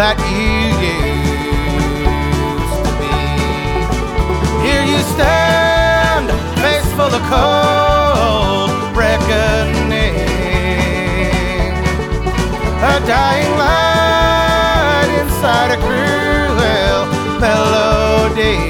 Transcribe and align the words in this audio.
That 0.00 0.16
you 0.32 0.80
used 0.80 2.80
to 2.86 2.92
be. 2.96 3.12
Here 4.64 4.84
you 4.92 5.00
stand, 5.12 6.32
face 6.64 6.88
full 6.96 7.12
of 7.12 7.20
cold 7.28 8.72
reckoning. 8.96 10.16
A 12.80 12.96
dying 13.04 13.52
light 13.60 15.12
inside 15.20 15.68
a 15.72 15.76
cruel 15.84 17.04
melody. 17.38 18.69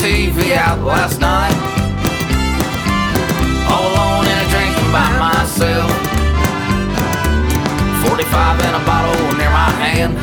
TV 0.00 0.56
out 0.56 0.80
last 0.80 1.20
night. 1.20 1.52
All 3.68 3.84
alone 3.84 4.24
in 4.24 4.32
a 4.32 4.48
drinking 4.48 4.90
by 4.96 5.12
myself. 5.20 5.92
45 8.08 8.64
in 8.64 8.74
a 8.80 8.84
bottle 8.88 9.20
near 9.36 9.52
my 9.52 9.68
hand. 9.76 10.16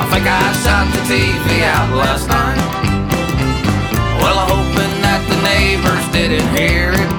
I 0.00 0.06
think 0.08 0.24
I 0.24 0.40
shot 0.64 0.88
the 0.96 1.02
TV 1.12 1.60
out 1.60 1.92
last 1.94 2.26
night. 2.26 2.56
Well, 4.16 4.38
I'm 4.38 4.48
hoping 4.48 4.94
that 5.04 5.20
the 5.28 5.36
neighbors 5.44 6.04
didn't 6.08 6.48
hear 6.56 6.96
it. 6.96 7.10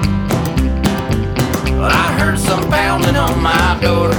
But 1.78 1.92
I 1.94 2.12
heard 2.18 2.40
some 2.40 2.68
pounding 2.72 3.18
on 3.18 3.40
my 3.40 3.78
door. 3.86 4.10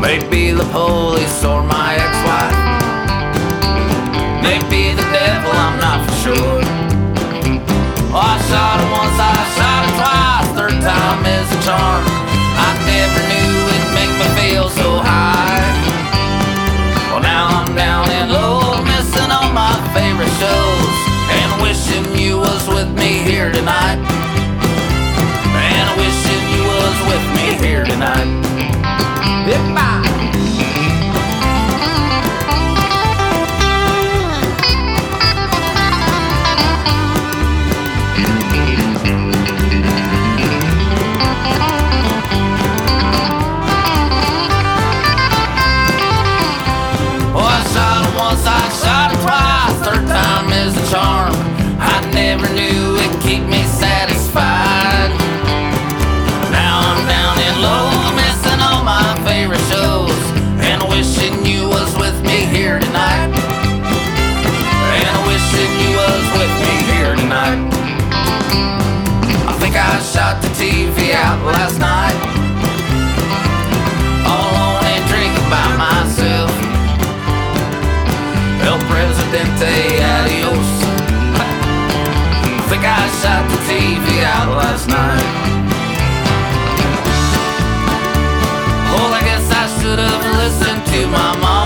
Maybe 0.00 0.50
the 0.50 0.64
police 0.72 1.44
or 1.44 1.62
my 1.62 1.94
ex-wife. 1.94 2.67
Maybe 4.48 4.96
the 4.96 5.04
devil, 5.12 5.52
I'm 5.52 5.76
not 5.78 6.08
for 6.08 6.16
sure. 6.24 6.60
Oh, 8.08 8.32
I 8.32 8.40
shot 8.48 8.80
him 8.80 8.90
once, 8.96 9.18
I 9.20 9.36
shot 9.60 9.82
him 9.84 9.92
twice. 10.00 10.48
Third 10.56 10.80
time 10.80 11.20
is 11.28 11.48
a 11.52 11.60
charm. 11.68 12.02
I 12.56 12.72
never 12.88 13.22
knew 13.28 13.52
it'd 13.76 13.92
make 13.92 14.08
me 14.16 14.26
feel 14.40 14.70
so 14.70 15.04
high. 15.04 15.60
Well, 17.12 17.20
now 17.20 17.60
I'm 17.60 17.76
down 17.76 18.08
in 18.08 18.32
low, 18.32 18.80
missing 18.88 19.28
all 19.28 19.52
my 19.52 19.76
favorite 19.92 20.32
shows. 20.40 20.96
And 21.28 21.50
wishing 21.60 22.16
you 22.16 22.38
was 22.38 22.66
with 22.68 22.88
me 22.96 23.20
here 23.28 23.52
tonight. 23.52 24.00
And 24.00 25.88
wishing 26.00 26.44
you 26.56 26.64
was 26.64 26.96
with 27.04 27.24
me 27.36 27.46
here 27.60 27.84
tonight. 27.84 28.37
Never 52.38 52.54
knew 52.54 52.96
it'd 52.96 53.20
keep 53.20 53.42
me 53.44 53.62
satisfied. 53.64 55.10
Now 56.54 56.78
I'm 56.86 57.02
down 57.06 57.36
in 57.46 57.54
low, 57.62 57.90
missing 58.14 58.60
all 58.62 58.84
my 58.84 59.18
favorite 59.26 59.64
shows, 59.66 60.14
and 60.62 60.82
wishing 60.88 61.44
you 61.44 61.68
was 61.68 61.90
with 61.98 62.14
me 62.22 62.46
here 62.46 62.78
tonight. 62.78 63.30
And 64.94 65.16
wishing 65.26 65.72
you 65.82 65.92
was 65.98 66.24
with 66.38 66.54
me 66.62 66.74
here 66.92 67.14
tonight. 67.16 67.60
I 69.50 69.52
think 69.58 69.74
I 69.74 69.98
shot 70.00 70.40
the 70.42 70.48
TV 70.54 71.14
out 71.14 71.42
last 71.44 71.78
night. 71.80 72.18
All 74.30 74.78
and 74.78 75.02
drinking 75.10 75.50
by 75.50 75.66
myself. 75.76 76.52
El 78.62 78.78
Presidente, 78.86 79.87
I 83.08 83.10
think 83.10 83.48
the 83.50 83.58
TV 83.64 84.22
out 84.22 84.50
last 84.54 84.86
night. 84.86 85.28
Well, 88.92 89.12
I 89.14 89.22
guess 89.24 89.50
I 89.50 89.64
should 89.80 89.98
have 89.98 90.24
listened 90.36 90.84
to 90.92 91.06
my 91.08 91.36
mama 91.40 91.57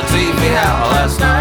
the 0.00 0.06
TV 0.06 0.54
out 0.54 0.92
last 0.92 1.18
night. 1.18 1.37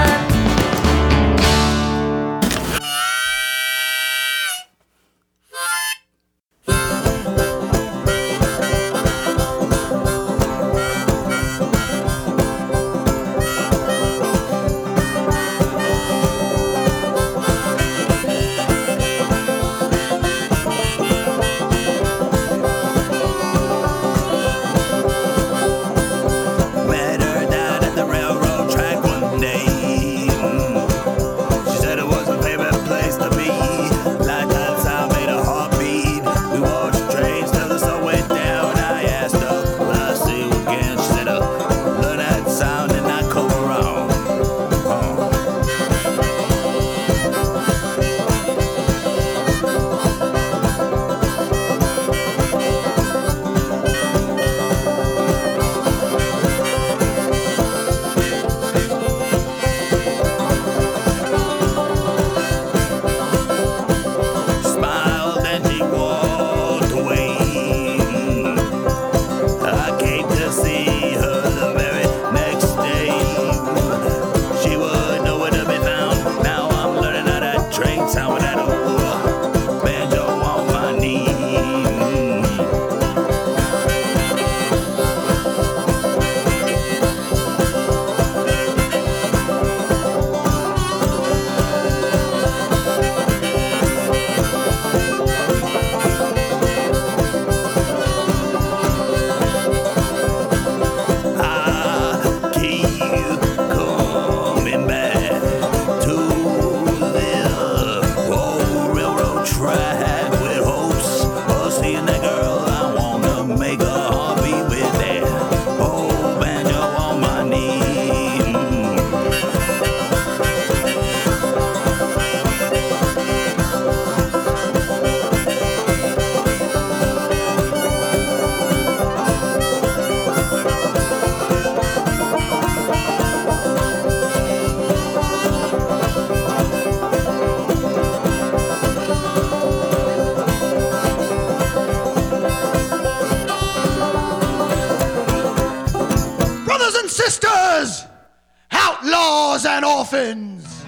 Orphans. 150.18 150.86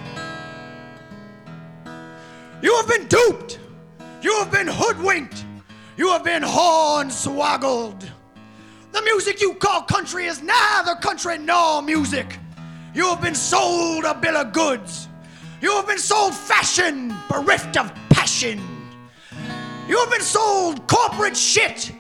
You 2.62 2.76
have 2.76 2.88
been 2.88 3.08
duped. 3.08 3.60
You 4.22 4.34
have 4.40 4.52
been 4.52 4.68
hoodwinked. 4.68 5.46
You 5.98 6.10
have 6.10 6.24
been 6.24 6.44
hornswoggled. 6.44 8.08
The 8.92 9.02
music 9.04 9.40
you 9.40 9.54
call 9.54 9.84
country 9.84 10.26
is 10.26 10.42
neither 10.42 10.96
country 10.96 11.38
nor 11.38 11.82
music. 11.82 12.40
You 12.94 13.06
have 13.06 13.22
been 13.22 13.36
sold 13.36 14.04
a 14.04 14.14
bill 14.14 14.36
of 14.36 14.52
goods. 14.52 15.08
You 15.62 15.72
have 15.76 15.88
been 15.88 16.00
sold 16.00 16.34
fashion 16.34 17.14
bereft 17.30 17.78
of 17.78 17.94
passion. 18.10 18.60
You 19.88 19.98
have 19.98 20.12
been 20.12 20.22
sold 20.22 20.88
corporate 20.88 21.38
shit, 21.38 21.92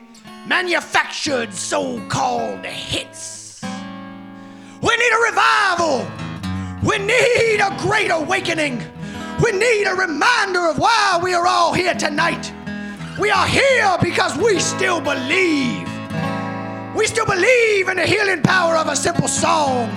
manufactured 0.48 1.53
so 1.53 2.00
called 2.07 2.65
hits. 2.65 3.62
We 4.81 4.98
need 4.98 5.12
a 5.12 5.31
revival. 5.31 6.18
We 6.83 6.98
need 6.98 7.59
a 7.59 7.75
great 7.79 8.09
awakening. 8.09 8.81
We 9.43 9.51
need 9.51 9.86
a 9.86 9.95
reminder 9.95 10.67
of 10.67 10.77
why 10.77 11.19
we 11.21 11.33
are 11.33 11.45
all 11.45 11.74
here 11.74 11.93
tonight. 11.93 12.53
We 13.19 13.31
are 13.31 13.48
here 13.48 13.98
because 14.01 14.38
we 14.38 14.59
still 14.59 15.01
believe. 15.01 15.88
We 16.95 17.05
still 17.05 17.25
believe 17.25 17.89
in 17.89 17.98
the 17.98 18.05
healing 18.05 18.41
power 18.41 18.77
of 18.77 18.88
a 18.88 18.95
simple 18.95 19.27
song. 19.27 19.89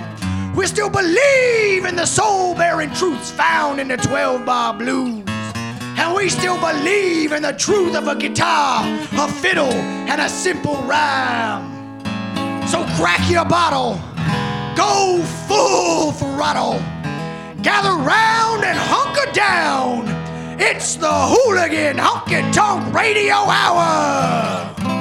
We 0.55 0.67
still 0.67 0.89
believe 0.89 1.85
in 1.85 1.95
the 1.95 2.05
soul 2.05 2.53
bearing 2.53 2.91
truths 2.91 3.31
found 3.31 3.79
in 3.79 3.87
the 3.87 3.97
12 3.97 4.45
bar 4.45 4.73
blues. 4.73 5.23
And 5.95 6.13
we 6.13 6.27
still 6.27 6.59
believe 6.59 7.31
in 7.31 7.43
the 7.43 7.53
truth 7.53 7.95
of 7.95 8.07
a 8.07 8.15
guitar, 8.15 8.83
a 9.13 9.27
fiddle, 9.31 9.71
and 9.71 10.19
a 10.19 10.27
simple 10.27 10.75
rhyme. 10.83 11.63
So 12.67 12.83
crack 12.97 13.29
your 13.29 13.45
bottle, 13.45 13.99
go 14.75 15.21
full 15.47 16.11
throttle, 16.11 16.79
gather 17.61 17.95
round 18.01 18.63
and 18.63 18.77
hunker 18.77 19.31
down. 19.31 20.05
It's 20.59 20.95
the 20.95 21.11
Hooligan 21.11 21.97
Honky 21.97 22.53
Tonk 22.53 22.93
Radio 22.93 23.35
Hour. 23.35 24.92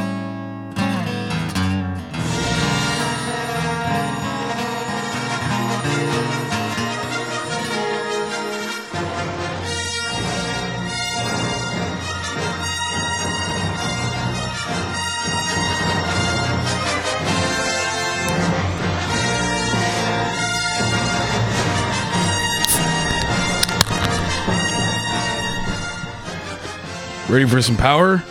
Ready 27.33 27.47
for 27.47 27.63
some 27.63 27.79
power? 27.79 28.23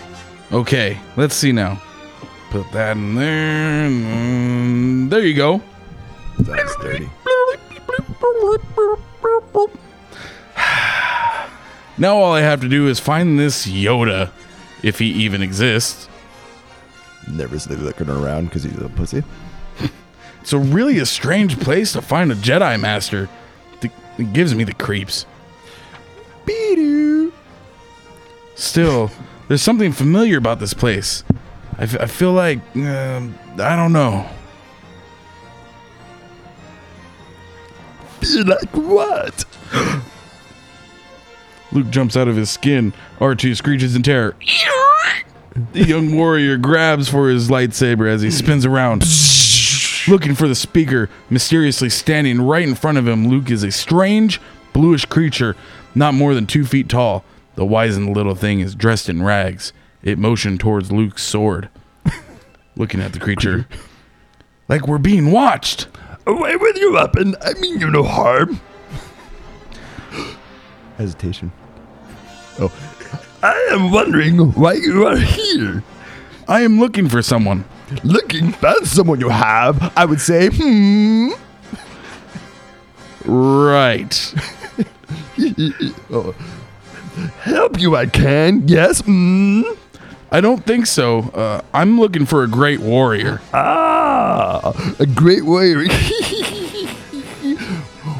Okay, 0.52 1.00
let's 1.18 1.34
see 1.34 1.52
now. 1.52 1.82
Put 2.52 2.72
that 2.72 2.96
in 2.96 3.16
there. 3.16 3.90
there 5.10 5.26
you 5.26 5.34
go. 5.34 5.60
That's 6.38 6.76
dirty. 6.76 7.10
Now 11.98 12.18
all 12.18 12.34
I 12.34 12.42
have 12.42 12.62
to 12.62 12.70
do 12.70 12.88
is 12.88 13.00
find 13.00 13.40
this 13.40 13.66
Yoda, 13.66 14.30
if 14.84 15.00
he 15.00 15.08
even 15.08 15.42
exists. 15.42 16.08
Nervously 17.28 17.78
looking 17.78 18.08
around 18.08 18.46
because 18.46 18.62
he's 18.62 18.78
a 18.78 18.88
pussy. 18.90 19.24
It's 20.42 20.54
a 20.54 20.60
really 20.60 21.00
a 21.00 21.08
strange 21.08 21.60
place 21.60 21.94
to 21.94 22.04
find 22.04 22.32
a 22.32 22.36
Jedi 22.36 22.80
Master. 22.80 23.30
It 23.82 24.34
gives 24.34 24.54
me 24.54 24.64
the 24.64 24.74
creeps. 24.76 25.26
Still, 28.62 29.10
there's 29.48 29.64
something 29.64 29.92
familiar 29.92 30.38
about 30.38 30.60
this 30.60 30.76
place. 30.76 31.24
I, 31.80 31.84
f- 31.84 32.00
I 32.00 32.06
feel 32.06 32.32
like 32.32 32.60
um, 32.76 33.34
I 33.58 33.76
don't 33.76 33.92
know. 33.92 34.30
Like 38.46 38.70
what? 38.74 39.46
Luke 41.72 41.90
jumps 41.90 42.16
out 42.16 42.28
of 42.28 42.36
his 42.36 42.52
skin. 42.52 42.94
R2 43.18 43.58
screeches 43.58 43.96
in 43.96 44.04
terror. 44.04 44.36
The 45.74 45.84
young 45.84 46.16
warrior 46.16 46.58
grabs 46.58 47.10
for 47.10 47.30
his 47.30 47.50
lightsaber 47.50 48.08
as 48.08 48.22
he 48.22 48.30
spins 48.30 48.64
around, 48.64 49.04
looking 50.08 50.36
for 50.36 50.48
the 50.48 50.54
speaker. 50.54 51.10
Mysteriously 51.32 51.90
standing 51.90 52.40
right 52.40 52.68
in 52.68 52.76
front 52.76 53.00
of 53.00 53.08
him, 53.08 53.28
Luke 53.28 53.50
is 53.50 53.64
a 53.64 53.72
strange, 53.72 54.40
bluish 54.72 55.06
creature, 55.06 55.56
not 55.96 56.14
more 56.14 56.36
than 56.36 56.46
two 56.46 56.64
feet 56.64 56.88
tall. 56.88 57.26
The 57.56 57.66
wizened 57.66 58.16
little 58.16 58.36
thing 58.36 58.60
is 58.60 58.76
dressed 58.76 59.10
in 59.10 59.24
rags. 59.24 59.74
It 60.04 60.18
motioned 60.18 60.60
towards 60.60 60.92
Luke's 60.92 61.24
sword, 61.24 61.70
looking 62.76 63.02
at 63.02 63.14
the 63.14 63.20
creature. 63.20 63.68
Like 64.70 64.88
we're 64.88 65.00
being 65.00 65.32
watched. 65.32 65.88
Away 66.26 66.56
with 66.56 66.78
your 66.78 66.94
weapon. 66.94 67.36
I 67.42 67.56
mean 67.56 67.82
you 67.82 67.90
no 67.92 68.04
harm. 68.04 68.62
Hesitation. 70.98 71.52
Oh. 72.58 72.72
I 73.44 73.70
am 73.72 73.92
wondering 73.92 74.54
why 74.54 74.76
you 74.76 75.06
are 75.08 75.18
here. 75.18 75.84
I 76.48 76.62
am 76.62 76.80
looking 76.80 77.10
for 77.10 77.22
someone. 77.22 77.66
Looking 78.06 78.54
for 78.54 78.74
someone 78.86 79.20
you 79.20 79.28
have. 79.28 79.92
I 79.98 80.06
would 80.06 80.22
say, 80.22 80.50
hmm. 80.50 81.32
Right. 83.26 84.34
Help 87.42 87.80
you 87.80 87.96
I 87.96 88.06
can. 88.06 88.68
Yes. 88.68 89.02
Hmm. 89.02 89.64
I 90.32 90.40
don't 90.40 90.66
think 90.66 90.86
so. 90.86 91.20
Uh, 91.34 91.62
I'm 91.74 92.00
looking 92.00 92.26
for 92.26 92.44
a 92.44 92.48
great 92.48 92.80
warrior. 92.80 93.42
Ah, 93.54 94.96
a 95.00 95.06
great 95.06 95.44
warrior. 95.44 95.88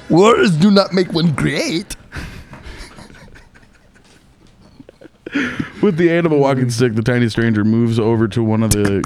Wars 0.10 0.52
do 0.58 0.70
not 0.72 0.92
make 0.94 1.14
one 1.14 1.32
great. 1.34 1.96
With 5.82 5.96
the 5.96 6.10
aid 6.10 6.26
of 6.26 6.34
a 6.34 6.38
walking 6.38 6.70
stick, 6.70 6.96
the 6.96 7.02
tiny 7.02 7.30
stranger 7.30 7.64
moves 7.64 7.98
over 7.98 8.28
to 8.28 8.44
one 8.44 8.62
of 8.62 8.72
the 8.72 9.04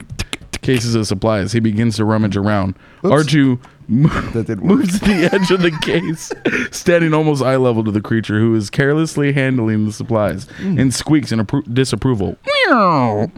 cases 0.62 0.96
of 0.96 1.06
supplies. 1.06 1.52
He 1.52 1.60
begins 1.60 1.96
to 1.98 2.06
rummage 2.06 2.36
around. 2.36 2.76
R2 3.04 3.48
mo- 3.50 3.60
That 3.88 4.46
didn't 4.48 4.68
work. 4.68 4.80
moves 4.80 5.00
to 5.00 5.06
the 5.06 5.30
edge 5.34 5.52
of 5.52 5.62
the 5.62 5.72
case, 5.82 6.32
standing 6.76 7.14
almost 7.14 7.44
eye 7.44 7.56
level 7.56 7.84
to 7.84 7.92
the 7.92 8.02
creature 8.02 8.40
who 8.40 8.56
is 8.56 8.70
carelessly 8.70 9.34
handling 9.34 9.86
the 9.86 9.94
supplies 9.94 10.46
hmm. 10.58 10.80
and 10.80 10.94
squeaks 10.94 11.32
in 11.32 11.40
appro- 11.40 11.74
disapproval. 11.74 12.38
Meow. 12.46 13.32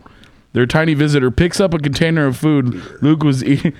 Their 0.54 0.66
tiny 0.66 0.94
visitor 0.94 1.30
picks 1.30 1.60
up 1.60 1.74
a 1.74 1.77
container 1.77 2.25
of 2.25 2.38
food 2.38 2.82
Luke 3.04 3.24
was 3.24 3.44
eating, 3.44 3.75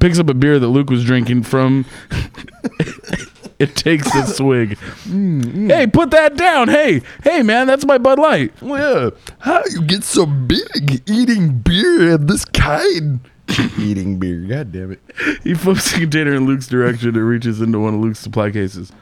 picks 0.00 0.18
up 0.18 0.28
a 0.28 0.34
beer 0.34 0.58
that 0.58 0.68
Luke 0.68 0.90
was 0.90 1.04
drinking 1.04 1.44
from. 1.44 1.84
it 3.58 3.76
takes 3.76 4.12
a 4.14 4.26
swig. 4.26 4.78
Mm-hmm. 5.04 5.68
Hey, 5.68 5.86
put 5.86 6.10
that 6.10 6.36
down. 6.36 6.68
Hey, 6.68 7.02
hey, 7.22 7.42
man, 7.42 7.66
that's 7.66 7.84
my 7.84 7.98
Bud 7.98 8.18
Light. 8.18 8.52
Well, 8.62 9.12
how 9.38 9.62
you 9.70 9.82
get 9.82 10.02
so 10.02 10.26
big 10.26 11.02
eating 11.08 11.58
beer 11.58 12.14
of 12.14 12.26
this 12.26 12.44
kind? 12.44 13.20
eating 13.78 14.18
beer, 14.18 14.40
god 14.40 14.72
damn 14.72 14.92
it. 14.92 15.00
He 15.42 15.54
flips 15.54 15.92
the 15.92 16.00
container 16.00 16.34
in 16.34 16.46
Luke's 16.46 16.66
direction 16.66 17.08
and 17.10 17.28
reaches 17.28 17.60
into 17.60 17.78
one 17.80 17.94
of 17.94 18.00
Luke's 18.00 18.18
supply 18.18 18.50
cases. 18.50 18.92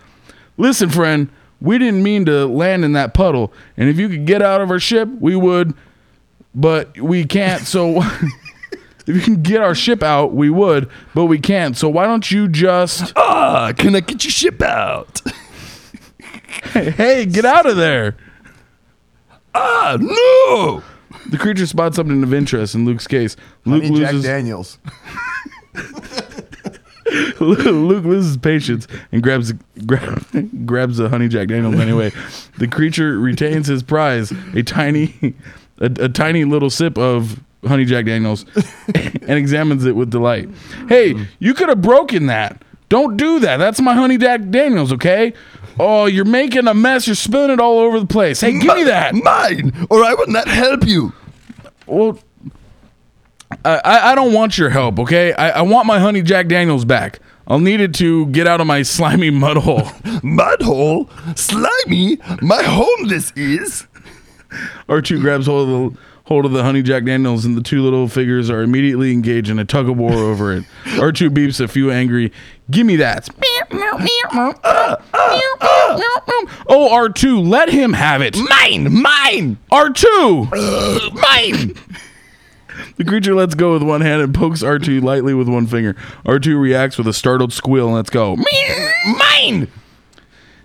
Listen, 0.56 0.88
friend, 0.88 1.28
we 1.60 1.78
didn't 1.78 2.02
mean 2.02 2.24
to 2.26 2.46
land 2.46 2.84
in 2.84 2.92
that 2.92 3.14
puddle, 3.14 3.52
and 3.76 3.88
if 3.88 3.98
you 3.98 4.08
could 4.08 4.26
get 4.26 4.42
out 4.42 4.60
of 4.60 4.70
our 4.70 4.78
ship, 4.78 5.08
we 5.20 5.36
would, 5.36 5.74
but 6.54 6.98
we 7.00 7.24
can't, 7.24 7.66
so. 7.66 8.02
If 9.06 9.14
you 9.14 9.22
can 9.22 9.40
get 9.42 9.62
our 9.62 9.74
ship 9.76 10.02
out, 10.02 10.32
we 10.34 10.50
would, 10.50 10.90
but 11.14 11.26
we 11.26 11.38
can't. 11.38 11.76
So 11.76 11.88
why 11.88 12.06
don't 12.06 12.28
you 12.28 12.48
just 12.48 13.12
Ah, 13.14 13.72
can 13.72 13.94
I 13.94 14.00
get 14.00 14.24
your 14.24 14.32
ship 14.32 14.60
out? 14.60 15.22
hey, 16.72 17.24
get 17.24 17.44
out 17.44 17.66
of 17.66 17.76
there? 17.76 18.16
Ah, 19.54 19.96
no! 20.00 20.82
The 21.30 21.38
creature 21.38 21.66
spots 21.66 21.96
something 21.96 22.22
of 22.22 22.32
interest 22.32 22.74
in 22.74 22.84
Luke's 22.84 23.06
case. 23.06 23.36
Luke 23.64 23.82
Honey 23.82 23.98
Jack 23.98 24.12
loses 24.12 24.24
Daniels. 24.24 24.78
Luke 27.40 28.04
loses 28.04 28.36
patience 28.36 28.86
and 29.12 29.22
grabs 29.22 29.52
grab, 29.86 30.24
grabs 30.66 30.98
a 30.98 31.08
honey 31.08 31.28
jack 31.28 31.48
Daniels 31.48 31.76
anyway. 31.76 32.12
The 32.58 32.68
creature 32.68 33.18
retains 33.18 33.66
his 33.68 33.82
prize, 33.82 34.32
a 34.54 34.62
tiny 34.62 35.34
a, 35.78 35.86
a 36.00 36.08
tiny 36.08 36.44
little 36.44 36.70
sip 36.70 36.98
of 36.98 37.40
honey 37.64 37.84
jack 37.84 38.06
Daniels 38.06 38.44
and 38.94 39.32
examines 39.32 39.84
it 39.84 39.96
with 39.96 40.10
delight. 40.10 40.48
Hey, 40.88 41.14
you 41.38 41.54
could 41.54 41.68
have 41.68 41.82
broken 41.82 42.26
that. 42.26 42.62
Don't 42.88 43.16
do 43.16 43.40
that. 43.40 43.56
That's 43.56 43.80
my 43.80 43.94
honey 43.94 44.18
jack 44.18 44.40
Daniels, 44.50 44.92
okay? 44.92 45.32
Oh, 45.78 46.06
you're 46.06 46.24
making 46.24 46.66
a 46.66 46.74
mess. 46.74 47.06
You're 47.06 47.16
spilling 47.16 47.50
it 47.50 47.60
all 47.60 47.78
over 47.78 48.00
the 48.00 48.06
place. 48.06 48.40
Hey, 48.40 48.58
give 48.58 48.74
me 48.74 48.84
that. 48.84 49.14
Mine, 49.14 49.86
or 49.90 50.02
I 50.04 50.14
will 50.14 50.26
not 50.28 50.48
help 50.48 50.86
you. 50.86 51.12
Well, 51.86 52.18
I, 53.64 53.80
I 53.84 54.12
I 54.12 54.14
don't 54.14 54.32
want 54.32 54.58
your 54.58 54.70
help, 54.70 54.98
okay? 54.98 55.32
I, 55.34 55.50
I 55.50 55.62
want 55.62 55.86
my 55.86 55.98
honey 55.98 56.22
Jack 56.22 56.48
Daniels 56.48 56.84
back. 56.84 57.20
I'll 57.48 57.60
need 57.60 57.80
it 57.80 57.94
to 57.94 58.26
get 58.26 58.46
out 58.46 58.60
of 58.60 58.66
my 58.66 58.82
slimy 58.82 59.30
mud 59.30 59.58
hole. 59.58 59.82
Mudhole, 60.22 61.08
slimy, 61.38 62.18
my 62.42 62.62
home 62.62 63.08
this 63.08 63.32
is. 63.36 63.86
R2 64.88 65.20
grabs 65.20 65.46
hold 65.46 65.68
of 65.68 65.92
the 65.94 65.98
hold 66.26 66.44
of 66.44 66.52
the 66.52 66.62
honey 66.62 66.82
Jack 66.82 67.04
Daniels, 67.04 67.44
and 67.44 67.56
the 67.56 67.62
two 67.62 67.82
little 67.82 68.08
figures 68.08 68.50
are 68.50 68.62
immediately 68.62 69.12
engaged 69.12 69.48
in 69.48 69.58
a 69.58 69.64
tug 69.64 69.88
of 69.88 69.96
war 69.96 70.12
over 70.12 70.52
it. 70.52 70.64
R2 70.84 71.30
beeps 71.30 71.60
a 71.60 71.68
few 71.68 71.90
angry, 71.90 72.32
"Give 72.70 72.86
me 72.86 72.96
that!" 72.96 73.28
Oh, 76.68 76.90
R2, 76.92 77.48
let 77.48 77.68
him 77.70 77.92
have 77.92 78.22
it. 78.22 78.36
Mine, 78.36 78.92
mine, 78.92 79.58
R2. 79.70 81.12
mine. 81.14 81.74
The 82.96 83.04
creature 83.04 83.34
lets 83.34 83.54
go 83.54 83.72
with 83.72 83.82
one 83.82 84.00
hand 84.00 84.22
and 84.22 84.34
pokes 84.34 84.62
R2 84.62 85.02
lightly 85.02 85.34
with 85.34 85.48
one 85.48 85.66
finger. 85.66 85.94
R2 86.24 86.60
reacts 86.60 86.98
with 86.98 87.06
a 87.06 87.12
startled 87.12 87.52
squeal 87.52 87.86
and 87.86 87.94
lets 87.94 88.10
go. 88.10 88.36
Mine. 89.06 89.68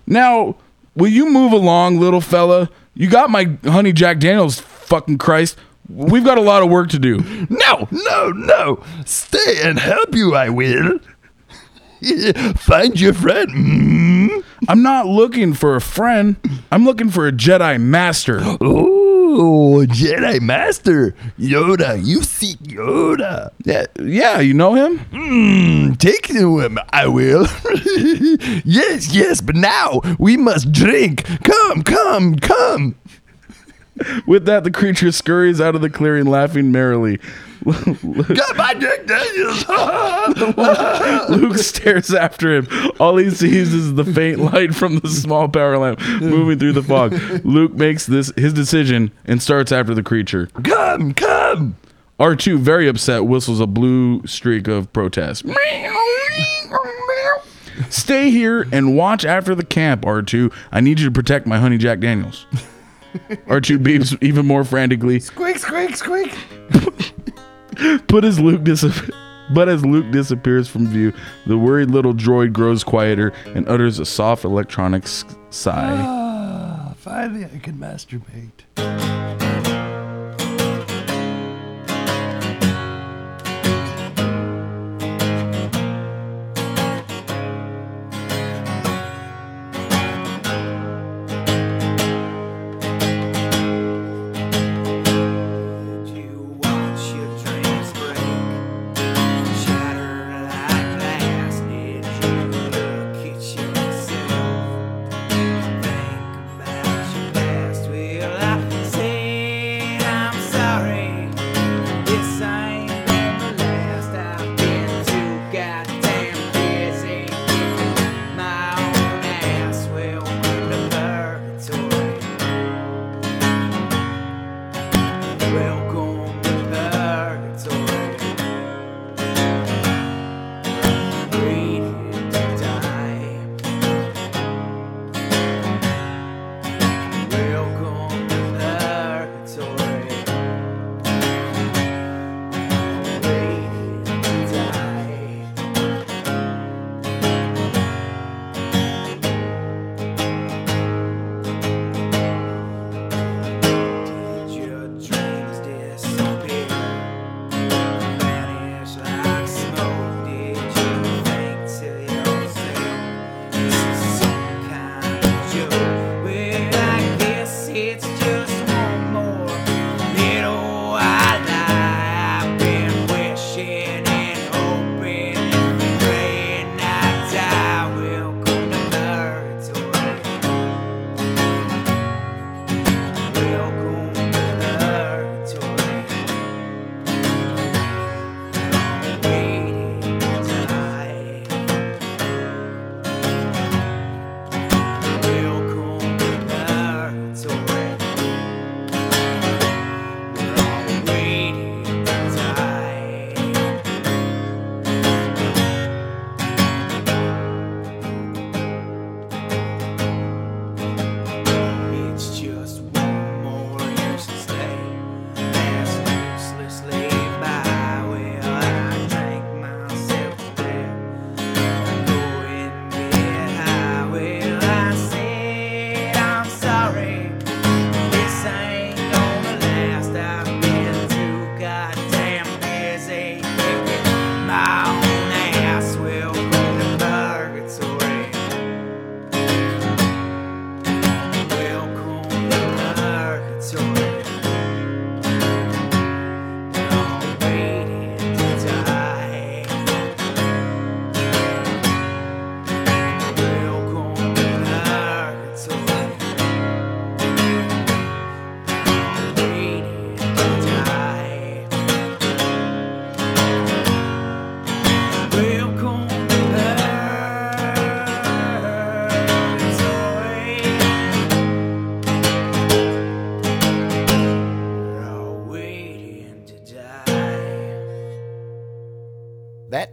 Now, 0.06 0.56
will 0.94 1.08
you 1.08 1.30
move 1.30 1.52
along, 1.52 1.98
little 2.00 2.20
fella? 2.20 2.68
You 2.94 3.08
got 3.08 3.30
my 3.30 3.56
honey 3.64 3.92
Jack 3.92 4.18
Daniels, 4.18 4.62
fucking 4.92 5.16
Christ. 5.16 5.56
We've 5.88 6.22
got 6.22 6.36
a 6.36 6.42
lot 6.42 6.62
of 6.62 6.68
work 6.68 6.90
to 6.90 6.98
do. 6.98 7.20
No, 7.48 7.88
no, 7.90 8.28
no. 8.28 8.84
Stay 9.06 9.62
and 9.62 9.78
help 9.78 10.14
you, 10.14 10.34
I 10.34 10.50
will. 10.50 10.98
Find 12.56 13.00
your 13.00 13.14
friend. 13.14 13.48
Mm. 13.48 14.44
I'm 14.68 14.82
not 14.82 15.06
looking 15.06 15.54
for 15.54 15.76
a 15.76 15.80
friend. 15.80 16.36
I'm 16.70 16.84
looking 16.84 17.08
for 17.08 17.26
a 17.26 17.32
Jedi 17.32 17.80
Master. 17.80 18.40
Oh, 18.42 19.86
Jedi 19.88 20.42
Master. 20.42 21.14
Yoda, 21.38 22.04
you 22.04 22.22
seek 22.22 22.58
Yoda. 22.58 23.50
Yeah, 23.64 23.86
yeah, 23.98 24.40
you 24.40 24.52
know 24.52 24.74
him? 24.74 24.98
Mm, 25.10 25.98
take 25.98 26.28
to 26.28 26.60
him, 26.60 26.78
I 26.92 27.06
will. 27.06 27.46
yes, 28.64 29.14
yes, 29.14 29.40
but 29.40 29.56
now 29.56 30.02
we 30.18 30.36
must 30.36 30.70
drink. 30.70 31.24
Come, 31.44 31.82
come, 31.82 32.36
come. 32.36 32.96
With 34.26 34.46
that, 34.46 34.64
the 34.64 34.70
creature 34.70 35.12
scurries 35.12 35.60
out 35.60 35.74
of 35.74 35.82
the 35.82 35.90
clearing, 35.90 36.24
laughing 36.26 36.72
merrily. 36.72 37.18
Got 37.64 38.56
my 38.56 38.74
Jack 38.74 39.06
Daniels. 39.06 39.68
Luke 41.30 41.58
stares 41.58 42.12
after 42.12 42.56
him. 42.56 42.66
All 42.98 43.16
he 43.18 43.30
sees 43.30 43.72
is 43.72 43.94
the 43.94 44.04
faint 44.04 44.38
light 44.40 44.74
from 44.74 44.98
the 44.98 45.08
small 45.08 45.48
power 45.48 45.78
lamp 45.78 46.00
moving 46.20 46.58
through 46.58 46.72
the 46.72 46.82
fog. 46.82 47.12
Luke 47.44 47.74
makes 47.74 48.06
this 48.06 48.32
his 48.36 48.52
decision 48.52 49.12
and 49.26 49.42
starts 49.42 49.70
after 49.70 49.94
the 49.94 50.02
creature. 50.02 50.48
come, 50.64 51.14
come. 51.14 51.76
R2, 52.18 52.58
very 52.58 52.88
upset, 52.88 53.24
whistles 53.26 53.60
a 53.60 53.66
blue 53.66 54.26
streak 54.26 54.68
of 54.68 54.92
protest. 54.92 55.44
Stay 57.90 58.30
here 58.30 58.66
and 58.72 58.96
watch 58.96 59.24
after 59.24 59.54
the 59.54 59.64
camp, 59.64 60.02
R2. 60.02 60.52
I 60.70 60.80
need 60.80 61.00
you 61.00 61.06
to 61.06 61.12
protect 61.12 61.46
my 61.46 61.58
honey 61.58 61.78
Jack 61.78 62.00
Daniels. 62.00 62.46
R2 63.46 63.78
beeps 63.78 64.22
even 64.22 64.46
more 64.46 64.64
frantically. 64.64 65.20
Squeak, 65.20 65.58
squeak, 65.58 65.96
squeak. 65.96 66.32
But 68.06 68.24
as 68.24 68.38
Luke 68.38 68.62
dis- 68.64 68.84
but 69.54 69.68
as 69.68 69.84
Luke 69.84 70.10
disappears 70.12 70.68
from 70.68 70.86
view, 70.86 71.12
the 71.46 71.56
worried 71.58 71.90
little 71.90 72.12
droid 72.14 72.52
grows 72.52 72.84
quieter 72.84 73.32
and 73.46 73.66
utters 73.68 73.98
a 73.98 74.04
soft 74.04 74.44
electronic 74.44 75.04
sigh. 75.50 75.96
Ah, 75.98 76.94
finally 76.96 77.44
I 77.46 77.58
can 77.58 77.78
masturbate. 77.78 79.40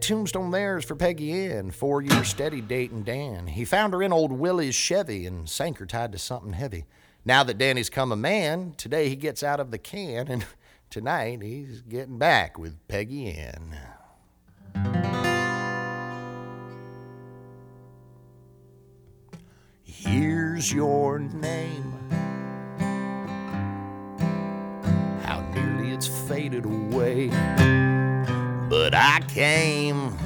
Tombstone 0.09 0.49
there 0.49 0.75
is 0.75 0.85
for 0.85 0.95
Peggy 0.95 1.31
Ann, 1.45 1.69
four 1.69 2.01
years 2.01 2.27
steady 2.27 2.61
dating 2.61 3.03
Dan. 3.03 3.45
He 3.45 3.63
found 3.63 3.93
her 3.93 4.01
in 4.01 4.11
old 4.11 4.31
Willie's 4.31 4.73
Chevy 4.73 5.27
and 5.27 5.47
sank 5.47 5.77
her 5.77 5.85
tied 5.85 6.13
to 6.13 6.17
something 6.17 6.53
heavy. 6.53 6.85
Now 7.23 7.43
that 7.43 7.59
Danny's 7.59 7.91
come 7.91 8.11
a 8.11 8.15
man, 8.15 8.73
today 8.75 9.07
he 9.07 9.15
gets 9.15 9.43
out 9.43 9.59
of 9.59 9.69
the 9.69 9.77
can, 9.77 10.27
and 10.27 10.45
tonight 10.89 11.43
he's 11.43 11.81
getting 11.83 12.17
back 12.17 12.57
with 12.57 12.75
Peggy 12.87 13.37
Ann. 13.37 13.77
Here's 19.83 20.73
your 20.73 21.19
name. 21.19 21.93
How 25.21 25.47
nearly 25.53 25.91
it's 25.91 26.07
faded 26.07 26.65
away. 26.65 27.29
But 28.89 28.97
I 28.97 29.19
came 29.27 30.17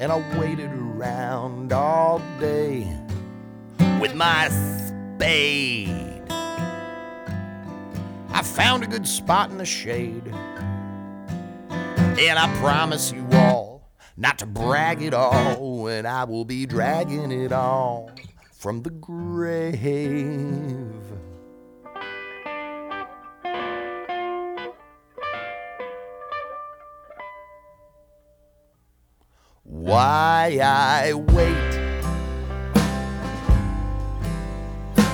and 0.00 0.10
I 0.10 0.36
waited 0.36 0.72
around 0.72 1.72
all 1.72 2.20
day 2.40 2.98
with 4.00 4.12
my 4.16 4.48
spade. 4.48 6.20
I 8.32 8.42
found 8.42 8.82
a 8.82 8.88
good 8.88 9.06
spot 9.06 9.52
in 9.52 9.58
the 9.58 9.64
shade. 9.64 10.26
And 11.70 12.38
I 12.40 12.52
promise 12.58 13.12
you 13.12 13.24
all 13.30 13.88
not 14.16 14.40
to 14.40 14.46
brag 14.46 15.00
at 15.04 15.14
all, 15.14 15.86
and 15.86 16.08
I 16.08 16.24
will 16.24 16.44
be 16.44 16.66
dragging 16.66 17.30
it 17.30 17.52
all 17.52 18.10
from 18.50 18.82
the 18.82 18.90
grave. 18.90 19.62
Why 29.72 30.60
I 30.62 31.14
wait? 31.14 31.72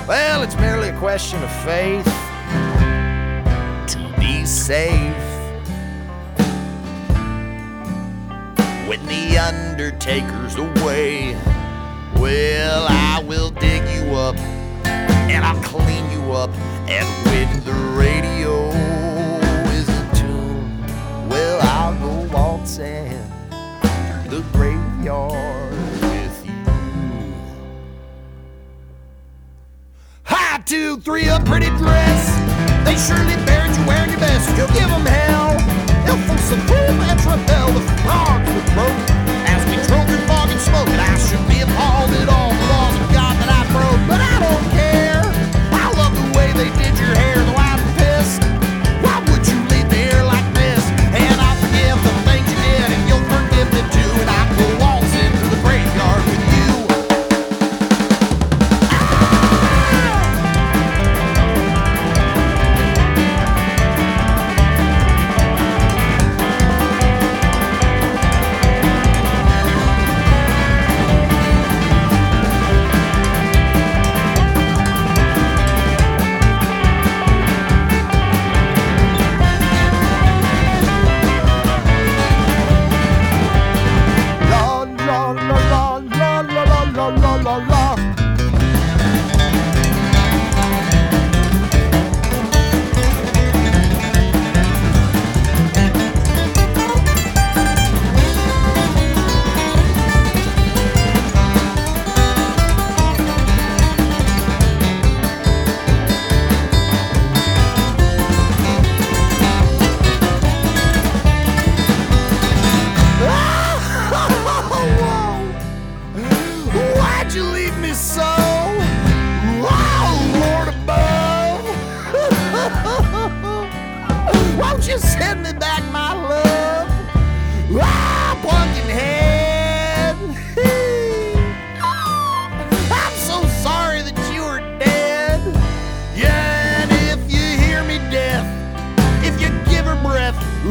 Well, 0.05 0.43
it's 0.43 0.57
merely 0.57 0.89
a 0.89 0.99
question 0.99 1.41
of 1.41 1.49
faith 1.63 2.03
to 3.87 4.15
be 4.19 4.45
safe. 4.45 5.15
When 8.85 9.03
the 9.05 9.37
undertaker's 9.37 10.55
away, 10.57 11.35
well, 12.17 12.85
I 12.89 13.23
will 13.25 13.51
dig 13.51 13.81
you 13.95 14.13
up 14.13 14.35
and 15.29 15.45
I'll 15.45 15.63
clean 15.63 16.11
you 16.11 16.33
up. 16.33 16.49
And 16.89 17.07
when 17.27 17.63
the 17.63 17.73
radio 17.97 18.71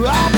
up. 0.09 0.38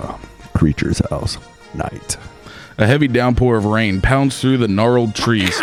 creature's 0.61 1.01
house, 1.09 1.39
night. 1.73 2.17
A 2.77 2.85
heavy 2.85 3.07
downpour 3.07 3.57
of 3.57 3.65
rain 3.65 3.99
pounds 3.99 4.39
through 4.39 4.57
the 4.57 4.67
gnarled 4.67 5.15
trees. 5.15 5.59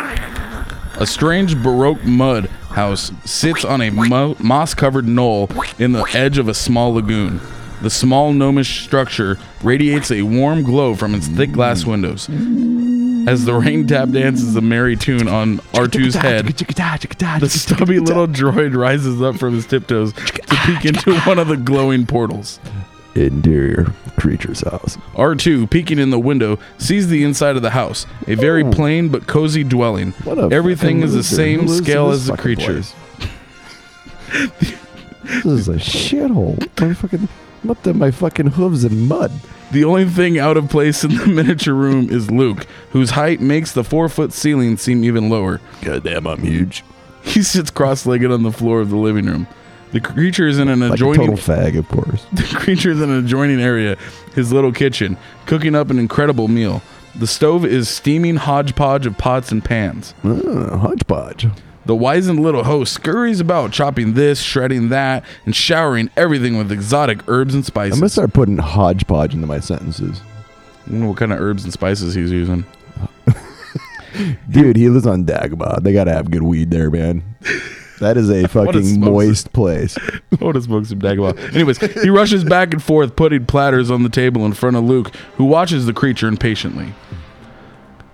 A 0.96 1.06
strange 1.06 1.56
Baroque 1.62 2.02
mud 2.02 2.46
house 2.70 3.12
sits 3.24 3.64
on 3.64 3.80
a 3.80 3.90
mo- 3.90 4.34
moss 4.40 4.74
covered 4.74 5.06
knoll 5.06 5.50
in 5.78 5.92
the 5.92 6.02
edge 6.14 6.36
of 6.36 6.48
a 6.48 6.52
small 6.52 6.94
lagoon. 6.94 7.40
The 7.80 7.90
small 7.90 8.32
gnomish 8.32 8.82
structure 8.82 9.38
radiates 9.62 10.10
a 10.10 10.22
warm 10.22 10.64
glow 10.64 10.96
from 10.96 11.14
its 11.14 11.28
thick 11.28 11.52
glass 11.52 11.84
windows. 11.84 12.28
As 13.28 13.44
the 13.44 13.54
rain 13.54 13.86
tap 13.86 14.10
dances 14.10 14.56
a 14.56 14.60
merry 14.60 14.96
tune 14.96 15.28
on 15.28 15.58
R2's 15.74 16.16
head, 16.16 16.46
the 16.46 17.48
stubby 17.48 18.00
little 18.00 18.26
droid 18.26 18.74
rises 18.74 19.22
up 19.22 19.36
from 19.36 19.54
his 19.54 19.64
tiptoes 19.64 20.12
to 20.12 20.56
peek 20.66 20.86
into 20.86 21.16
one 21.20 21.38
of 21.38 21.46
the 21.46 21.56
glowing 21.56 22.04
portals. 22.04 22.58
Interior, 23.26 23.92
creature's 24.16 24.60
house. 24.60 24.96
R2, 25.14 25.68
peeking 25.70 25.98
in 25.98 26.10
the 26.10 26.18
window, 26.18 26.58
sees 26.78 27.08
the 27.08 27.24
inside 27.24 27.56
of 27.56 27.62
the 27.62 27.70
house. 27.70 28.06
A 28.26 28.34
very 28.34 28.62
hmm. 28.62 28.70
plain 28.70 29.08
but 29.08 29.26
cozy 29.26 29.64
dwelling. 29.64 30.14
Oh. 30.20 30.34
What 30.34 30.38
a 30.38 30.54
Everything 30.54 31.00
fucking 31.00 31.02
is 31.04 31.12
the 31.12 31.18
loser. 31.18 31.36
same 31.36 31.60
lives 31.60 31.78
in 31.78 31.84
scale 31.84 32.08
this 32.08 32.20
as 32.20 32.26
the 32.26 32.36
fucking 32.36 32.42
creature. 32.42 32.72
place? 32.72 32.94
This 35.28 35.44
is 35.44 35.68
a 35.68 35.74
shithole. 35.74 36.58
My 36.80 36.94
fucking, 36.94 37.28
I'm 37.62 37.70
up 37.70 37.82
to 37.82 37.92
my 37.92 38.10
fucking 38.10 38.46
hooves 38.46 38.82
in 38.84 39.08
mud. 39.08 39.30
The 39.72 39.84
only 39.84 40.06
thing 40.06 40.38
out 40.38 40.56
of 40.56 40.70
place 40.70 41.04
in 41.04 41.14
the 41.14 41.26
miniature 41.26 41.74
room 41.74 42.08
is 42.10 42.30
Luke, 42.30 42.66
whose 42.92 43.10
height 43.10 43.38
makes 43.38 43.72
the 43.72 43.84
four 43.84 44.08
foot 44.08 44.32
ceiling 44.32 44.78
seem 44.78 45.04
even 45.04 45.28
lower. 45.28 45.60
Goddamn, 45.82 46.26
I'm 46.26 46.40
huge. 46.40 46.82
He 47.22 47.42
sits 47.42 47.70
cross 47.70 48.06
legged 48.06 48.30
on 48.30 48.42
the 48.42 48.52
floor 48.52 48.80
of 48.80 48.88
the 48.88 48.96
living 48.96 49.26
room. 49.26 49.46
The 49.92 50.00
creature 50.00 50.46
is 50.46 50.58
in 50.58 50.68
an 50.68 50.80
Like 50.80 50.90
a 50.90 50.94
adjoining 50.94 51.28
total 51.28 51.36
fag, 51.36 51.78
of 51.78 51.88
course. 51.88 52.26
The 52.32 52.42
creature 52.42 52.90
is 52.90 53.00
in 53.00 53.10
an 53.10 53.24
adjoining 53.24 53.60
area, 53.60 53.96
his 54.34 54.52
little 54.52 54.72
kitchen, 54.72 55.16
cooking 55.46 55.74
up 55.74 55.90
an 55.90 55.98
incredible 55.98 56.48
meal. 56.48 56.82
The 57.16 57.26
stove 57.26 57.64
is 57.64 57.88
steaming 57.88 58.36
hodgepodge 58.36 59.06
of 59.06 59.16
pots 59.16 59.50
and 59.50 59.64
pans. 59.64 60.14
Uh, 60.22 60.76
hodgepodge. 60.76 61.48
The 61.86 61.96
wizened 61.96 62.40
little 62.40 62.64
host 62.64 62.92
scurries 62.92 63.40
about, 63.40 63.72
chopping 63.72 64.12
this, 64.12 64.42
shredding 64.42 64.90
that, 64.90 65.24
and 65.46 65.56
showering 65.56 66.10
everything 66.18 66.58
with 66.58 66.70
exotic 66.70 67.26
herbs 67.26 67.54
and 67.54 67.64
spices. 67.64 67.94
I'm 67.94 68.00
gonna 68.00 68.10
start 68.10 68.34
putting 68.34 68.58
hodgepodge 68.58 69.32
into 69.32 69.46
my 69.46 69.58
sentences. 69.58 70.20
I 70.86 70.90
wonder 70.90 71.08
what 71.08 71.16
kind 71.16 71.32
of 71.32 71.40
herbs 71.40 71.64
and 71.64 71.72
spices 71.72 72.14
he's 72.14 72.30
using. 72.30 72.66
Dude, 74.50 74.76
he 74.76 74.88
lives 74.90 75.06
on 75.06 75.24
Dagobah. 75.24 75.82
They 75.82 75.94
gotta 75.94 76.12
have 76.12 76.30
good 76.30 76.42
weed 76.42 76.70
there, 76.70 76.90
man. 76.90 77.22
That 78.00 78.16
is 78.16 78.30
a 78.30 78.46
fucking 78.48 79.00
moist 79.00 79.52
place. 79.52 79.96
I 80.40 80.44
want 80.44 80.54
to 80.56 80.62
smoke 80.62 80.86
some 80.86 81.00
Dagobah. 81.00 81.54
Anyways, 81.54 81.78
he 82.02 82.10
rushes 82.10 82.44
back 82.44 82.72
and 82.72 82.82
forth, 82.82 83.16
putting 83.16 83.46
platters 83.46 83.90
on 83.90 84.02
the 84.02 84.08
table 84.08 84.44
in 84.46 84.52
front 84.52 84.76
of 84.76 84.84
Luke, 84.84 85.14
who 85.36 85.44
watches 85.44 85.86
the 85.86 85.92
creature 85.92 86.28
impatiently. 86.28 86.94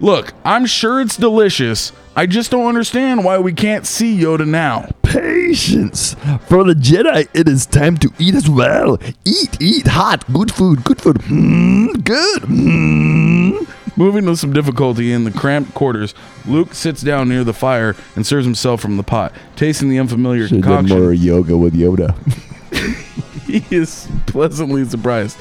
Look, 0.01 0.35
I'm 0.44 0.66
sure 0.66 1.01
it's 1.01 1.16
delicious. 1.16 1.92
I 2.16 2.27
just 2.27 2.51
don't 2.51 2.66
understand 2.66 3.25
why 3.25 3.38
we 3.38 3.53
can't 3.53 3.87
see 3.87 4.16
Yoda 4.18 4.47
now. 4.47 4.90
Patience. 5.03 6.14
For 6.49 6.64
the 6.64 6.75
Jedi, 6.75 7.29
it 7.33 7.49
is 7.49 7.64
time 7.64 7.97
to 7.99 8.11
eat 8.18 8.35
as 8.35 8.49
well. 8.49 8.99
Eat, 9.25 9.57
eat, 9.61 9.87
hot, 9.87 10.31
good 10.33 10.53
food, 10.53 10.85
good 10.85 11.01
food. 11.01 11.16
Mm, 11.18 12.05
good. 12.05 12.42
Mm. 12.42 13.66
Moving 13.96 14.26
with 14.26 14.38
some 14.40 14.52
difficulty 14.52 15.12
in 15.12 15.24
the 15.24 15.30
cramped 15.30 15.74
quarters, 15.74 16.14
Luke 16.46 16.74
sits 16.74 17.00
down 17.02 17.28
near 17.28 17.44
the 17.44 17.52
fire 17.54 17.94
and 18.16 18.26
serves 18.26 18.44
himself 18.44 18.80
from 18.80 18.96
the 18.96 19.02
pot, 19.04 19.33
tasting 19.57 19.88
the 19.88 19.98
unfamiliar 19.98 20.48
Should 20.48 20.57
have 20.57 20.64
done 20.64 20.76
concoction. 20.87 21.00
more 21.02 21.12
yoga 21.12 21.57
with 21.57 21.74
Yoda. 21.74 22.14
he 23.46 23.64
is 23.74 24.09
pleasantly 24.26 24.85
surprised. 24.85 25.37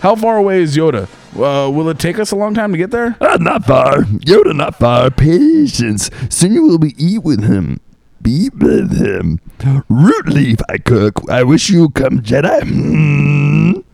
How 0.00 0.16
far 0.16 0.38
away 0.38 0.62
is 0.62 0.76
Yoda? 0.76 1.08
Uh, 1.36 1.70
will 1.70 1.90
it 1.90 1.98
take 1.98 2.18
us 2.18 2.30
a 2.30 2.36
long 2.36 2.54
time 2.54 2.72
to 2.72 2.78
get 2.78 2.90
there? 2.90 3.16
Ah, 3.20 3.36
not 3.38 3.66
far. 3.66 3.98
Yoda, 3.98 4.56
not 4.56 4.76
far. 4.76 5.10
Patience. 5.10 6.10
Soon 6.30 6.54
you 6.54 6.62
will 6.66 6.78
be 6.78 6.94
eat 6.96 7.22
with 7.22 7.44
him. 7.44 7.80
Be 8.22 8.48
with 8.54 8.98
him. 8.98 9.40
Root 9.88 10.28
leaf 10.28 10.58
I 10.68 10.78
cook. 10.78 11.20
I 11.30 11.42
wish 11.42 11.68
you 11.70 11.90
come, 11.90 12.20
Jedi. 12.20 12.60
Mm. 12.62 13.39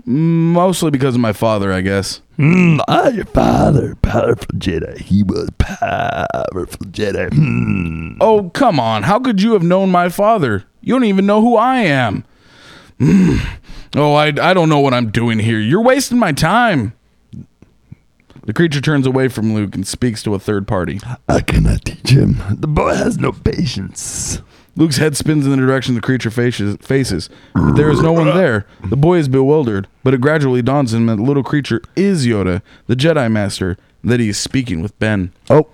Mostly 0.09 0.93
because 0.93 1.17
of 1.17 1.21
my 1.21 1.33
father, 1.33 1.73
I 1.73 1.81
guess. 1.81 2.23
Mm, 2.39 2.81
ah, 2.87 3.09
your 3.09 3.25
father, 3.25 3.97
powerful 3.97 4.47
Jedi. 4.57 4.99
He 4.99 5.25
was 5.25 5.51
powerful 5.59 6.87
Jedi. 6.87 7.29
Mm. 7.31 8.19
Oh, 8.21 8.49
come 8.51 8.79
on. 8.79 9.03
How 9.03 9.19
could 9.19 9.43
you 9.43 9.53
have 9.55 9.65
known 9.65 9.91
my 9.91 10.09
father? 10.09 10.65
You 10.81 10.95
don't 10.95 11.05
even 11.05 11.27
know 11.27 11.41
who 11.41 11.57
I 11.57 11.79
am. 11.79 12.25
Mm. 13.01 13.45
Oh, 13.97 14.15
I, 14.15 14.27
I 14.27 14.55
don't 14.55 14.69
know 14.69 14.79
what 14.79 14.95
I'm 14.95 15.11
doing 15.11 15.41
here. 15.41 15.59
You're 15.59 15.83
wasting 15.83 16.19
my 16.19 16.31
time. 16.31 16.93
The 18.45 18.53
creature 18.53 18.81
turns 18.81 19.09
away 19.09 19.27
from 19.27 19.55
Luke 19.55 19.75
and 19.75 19.85
speaks 19.85 20.23
to 20.23 20.35
a 20.35 20.39
third 20.39 20.69
party. 20.69 21.01
I 21.29 21.41
cannot 21.41 21.85
teach 21.85 22.11
him. 22.11 22.37
The 22.51 22.69
boy 22.69 22.95
has 22.95 23.19
no 23.19 23.33
patience. 23.33 24.41
Luke's 24.77 24.99
head 24.99 25.17
spins 25.17 25.45
in 25.47 25.51
the 25.53 25.57
direction 25.57 25.95
the 25.95 26.01
creature 26.03 26.31
faces. 26.31 26.77
faces. 26.83 27.31
But 27.55 27.77
there 27.77 27.91
is 27.91 28.03
no 28.03 28.13
one 28.13 28.27
there. 28.27 28.67
The 28.85 28.97
boy 28.97 29.17
is 29.19 29.27
bewildered, 29.29 29.89
but 30.05 30.13
it 30.15 30.21
gradually 30.21 30.61
dawns 30.63 30.93
on 30.93 31.01
him 31.01 31.07
that 31.07 31.17
the 31.17 31.23
little 31.23 31.43
creature 31.43 31.81
is 31.97 32.27
Yoda, 32.27 32.61
the 32.87 32.95
Jedi 32.95 33.31
Master, 33.33 33.79
and 34.03 34.11
that 34.13 34.21
he 34.21 34.29
is 34.29 34.39
speaking 34.39 34.83
with 34.83 34.97
Ben. 34.99 35.33
Oh, 35.49 35.69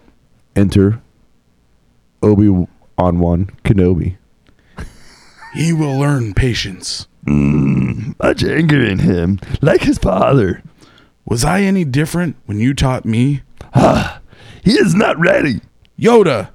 enter 0.55 1.01
Obi 2.23 2.67
on 2.97 3.19
one 3.19 3.47
Kenobi. 3.65 4.17
He 5.55 5.73
will 5.73 5.99
learn 5.99 6.33
patience. 6.35 7.07
Mm, 7.27 8.19
Much 8.23 8.43
anger 8.43 8.83
in 8.85 9.01
him, 9.01 9.39
like 9.61 9.83
his 9.83 9.99
father. 9.99 10.63
Was 11.27 11.45
I 11.45 11.63
any 11.63 11.85
different 11.85 12.37
when 12.47 12.59
you 12.59 12.75
taught 12.75 13.05
me? 13.05 13.43
Ha! 13.75 14.21
He 14.65 14.73
is 14.73 14.95
not 14.95 15.19
ready. 15.19 15.61
Yoda, 15.99 16.51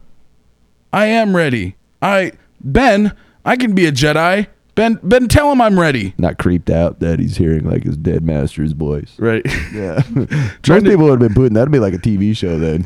I 0.92 1.06
am 1.08 1.36
ready. 1.36 1.76
I 2.02 2.32
Ben, 2.62 3.14
I 3.46 3.56
can 3.56 3.74
be 3.74 3.86
a 3.86 3.92
Jedi. 3.92 4.48
Ben, 4.76 5.00
Ben, 5.02 5.28
tell 5.28 5.52
him 5.52 5.60
I'm 5.60 5.80
ready. 5.80 6.14
Not 6.20 6.38
creeped 6.38 6.70
out 6.70 7.00
that 7.00 7.18
he's 7.20 7.38
hearing 7.38 7.64
like 7.66 7.84
his 7.84 7.98
dead 7.98 8.24
master's 8.24 8.74
voice. 8.74 9.16
Right. 9.18 9.44
Yeah. 9.74 10.02
Most 10.14 10.64
to- 10.66 10.82
people 10.82 11.06
would 11.06 11.20
have 11.20 11.20
been 11.20 11.34
putting 11.34 11.54
that'd 11.54 11.72
be 11.72 11.80
like 11.80 11.94
a 11.96 11.98
TV 12.00 12.36
show 12.38 12.60
then. 12.60 12.86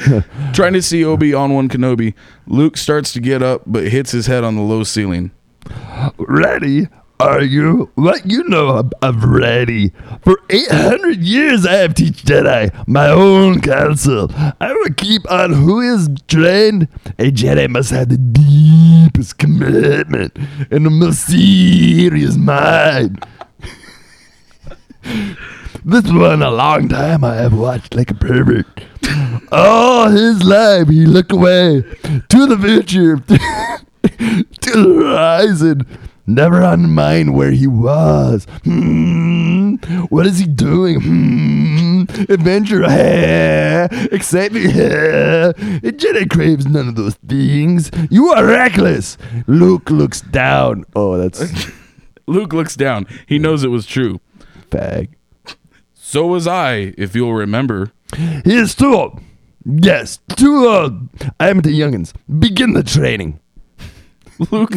Trying 0.52 0.72
to 0.74 0.82
see 0.82 1.04
Obi 1.04 1.34
on 1.34 1.52
one 1.54 1.68
Kenobi, 1.68 2.14
Luke 2.46 2.76
starts 2.76 3.12
to 3.12 3.20
get 3.20 3.42
up 3.42 3.62
but 3.66 3.88
hits 3.88 4.10
his 4.12 4.26
head 4.26 4.42
on 4.44 4.56
the 4.56 4.62
low 4.62 4.82
ceiling. 4.84 5.30
Ready? 6.18 6.88
Are 7.20 7.42
you? 7.42 7.90
What 7.94 8.26
you 8.26 8.42
know 8.44 8.90
of 9.00 9.24
ready? 9.24 9.92
For 10.22 10.38
800 10.50 11.18
years 11.20 11.64
I 11.64 11.74
have 11.74 11.94
teach 11.94 12.24
Jedi 12.24 12.72
my 12.88 13.08
own 13.08 13.60
counsel. 13.60 14.30
I 14.60 14.72
will 14.72 14.92
keep 14.96 15.30
on 15.30 15.52
who 15.52 15.80
is 15.80 16.08
trained. 16.26 16.88
A 17.18 17.30
Jedi 17.30 17.68
must 17.68 17.90
have 17.90 18.08
the 18.08 18.16
deepest 18.16 19.38
commitment 19.38 20.36
and 20.70 20.86
the 20.86 20.90
most 20.90 21.26
serious 21.26 22.36
mind. 22.36 23.24
This 25.86 26.10
one 26.10 26.40
a 26.40 26.50
long 26.50 26.88
time 26.88 27.24
I 27.24 27.34
have 27.34 27.52
watched 27.52 27.94
like 27.94 28.10
a 28.10 28.14
pervert. 28.14 28.66
All 29.52 30.08
his 30.08 30.42
life 30.42 30.88
he 30.88 31.04
looked 31.04 31.30
away 31.30 31.82
to 31.82 32.46
the 32.46 32.58
future, 32.58 33.16
to 34.62 34.70
the 34.72 34.94
horizon, 35.04 35.86
never 36.26 36.62
on 36.62 36.90
mind 36.92 37.34
where 37.34 37.50
he 37.52 37.66
was. 37.66 38.46
Hmm, 38.64 39.74
what 40.08 40.26
is 40.26 40.38
he 40.38 40.46
doing? 40.46 41.00
Hmm, 41.00 42.02
adventure, 42.28 42.84
eh? 42.84 43.88
excitement. 44.12 44.74
Eh? 44.74 45.48
A 45.50 45.92
Jedi 45.92 46.28
craves 46.30 46.66
none 46.66 46.88
of 46.88 46.96
those 46.96 47.14
things. 47.26 47.90
You 48.10 48.28
are 48.28 48.44
reckless. 48.44 49.16
Luke 49.46 49.90
looks 49.90 50.20
down. 50.20 50.84
Oh, 50.94 51.16
that's 51.18 51.66
Luke 52.26 52.52
looks 52.52 52.76
down. 52.76 53.06
He 53.26 53.38
knows 53.38 53.64
it 53.64 53.68
was 53.68 53.86
true. 53.86 54.20
fag. 54.70 55.08
So 55.92 56.26
was 56.26 56.46
I, 56.46 56.94
if 56.96 57.14
you'll 57.16 57.34
remember. 57.34 57.90
He 58.44 58.54
is 58.54 58.74
told. 58.74 59.20
Yes, 59.64 60.18
too 60.36 60.66
old. 60.66 61.08
I 61.40 61.48
am 61.48 61.60
the 61.60 61.70
youngins. 61.78 62.12
Begin 62.38 62.74
the 62.74 62.82
training. 62.82 63.40
Luke 64.50 64.72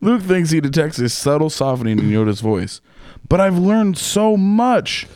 Luke 0.00 0.22
thinks 0.22 0.50
he 0.50 0.60
detects 0.60 0.98
a 0.98 1.08
subtle 1.08 1.50
softening 1.50 1.98
in 1.98 2.06
Yoda's 2.06 2.40
voice. 2.40 2.80
But 3.28 3.40
I've 3.40 3.58
learned 3.58 3.98
so 3.98 4.36
much. 4.36 5.06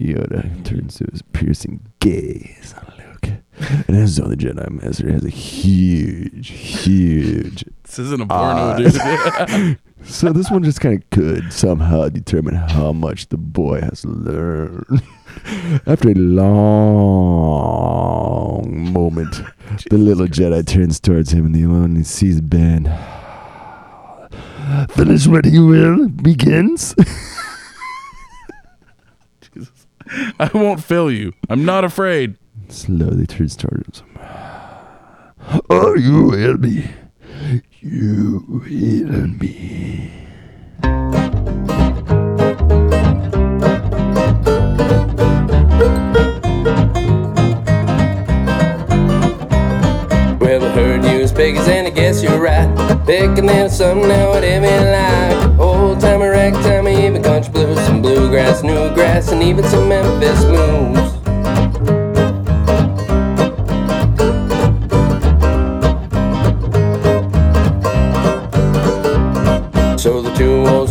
Yoda 0.00 0.64
turns 0.64 0.96
to 0.96 1.06
his 1.10 1.22
piercing 1.22 1.80
gaze 2.00 2.74
on 2.76 2.92
Luke. 2.98 3.28
And 3.88 3.96
as 3.96 4.16
though 4.16 4.28
the 4.28 4.36
Jedi 4.36 4.70
Master 4.70 5.10
has 5.10 5.24
a 5.24 5.28
huge, 5.30 6.48
huge. 6.48 7.64
This 7.82 7.98
isn't 7.98 8.22
a 8.22 8.26
porno, 8.26 8.78
dude. 8.78 9.78
So 10.04 10.32
this 10.32 10.48
one 10.50 10.62
just 10.62 10.80
kind 10.80 11.02
of 11.02 11.10
could 11.10 11.52
somehow 11.52 12.08
determine 12.08 12.54
how 12.54 12.92
much 12.92 13.28
the 13.28 13.36
boy 13.36 13.80
has 13.80 14.04
learned. 14.04 15.02
After 15.86 16.10
a 16.10 16.14
long 16.14 16.42
moment, 18.92 19.42
the 19.90 19.98
little 19.98 20.26
Jedi 20.26 20.66
turns 20.66 21.00
towards 21.00 21.32
him 21.32 21.46
and 21.46 21.54
the 21.54 21.64
only 21.64 22.04
sees 22.04 22.40
Ben. 22.40 22.84
Finish 24.90 25.26
what 25.26 25.44
he 25.44 25.58
will 25.58 26.08
begins. 26.08 26.94
I 30.40 30.50
won't 30.54 30.82
fail 30.82 31.10
you. 31.10 31.32
I'm 31.48 31.64
not 31.64 31.84
afraid. 31.84 32.36
Slowly 32.68 33.26
turns 33.26 33.56
towards 33.56 34.00
him. 34.00 34.18
Oh, 35.70 35.94
you 35.94 36.24
will 36.24 36.56
be. 36.56 36.84
You 37.80 38.44
will 38.48 39.28
be. 39.38 40.10
Was 51.52 51.68
and 51.68 51.86
I 51.86 51.90
guess 51.90 52.22
you're 52.22 52.38
right. 52.38 52.68
Picking 53.06 53.46
them 53.46 53.68
something 53.68 54.08
now, 54.08 54.30
whatever 54.30 54.66
you 54.66 54.90
like. 54.90 55.58
Old 55.58 56.00
timer, 56.00 56.30
ragtime, 56.30 56.88
even 56.88 57.22
country 57.22 57.52
blues, 57.52 57.78
some 57.86 58.02
bluegrass, 58.02 58.62
new 58.62 58.92
grass, 58.94 59.30
and 59.30 59.42
even 59.42 59.64
some 59.64 59.88
Memphis 59.88 60.44
blues. 60.44 61.17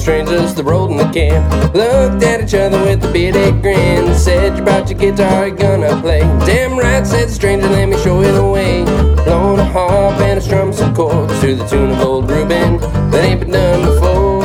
Strangers 0.07 0.55
that 0.55 0.63
rolled 0.63 0.89
in 0.91 0.95
the 0.95 1.11
camp 1.11 1.43
looked 1.75 2.23
at 2.23 2.41
each 2.41 2.53
other 2.53 2.79
with 2.83 3.03
a 3.03 3.11
bearded 3.11 3.61
grin. 3.61 4.15
Said, 4.15 4.57
You 4.57 4.63
brought 4.63 4.89
your 4.89 4.97
guitar, 4.97 5.49
you 5.49 5.53
gonna 5.53 6.01
play? 6.01 6.21
Damn 6.47 6.79
right, 6.79 7.05
said 7.05 7.27
the 7.27 7.33
stranger, 7.33 7.67
let 7.67 7.89
me 7.89 7.97
show 7.97 8.21
you 8.21 8.31
the 8.31 8.47
way. 8.47 8.85
Blowing 9.25 9.59
a 9.59 9.65
harp 9.65 10.17
and 10.21 10.39
a 10.39 10.41
strum 10.41 10.71
some 10.71 10.95
chords 10.95 11.37
to 11.41 11.55
the 11.55 11.67
tune 11.67 11.91
of 11.91 11.99
old 11.99 12.31
Reuben 12.31 12.77
that 13.11 13.25
ain't 13.25 13.41
been 13.41 13.51
done 13.51 13.81
before. 13.81 14.37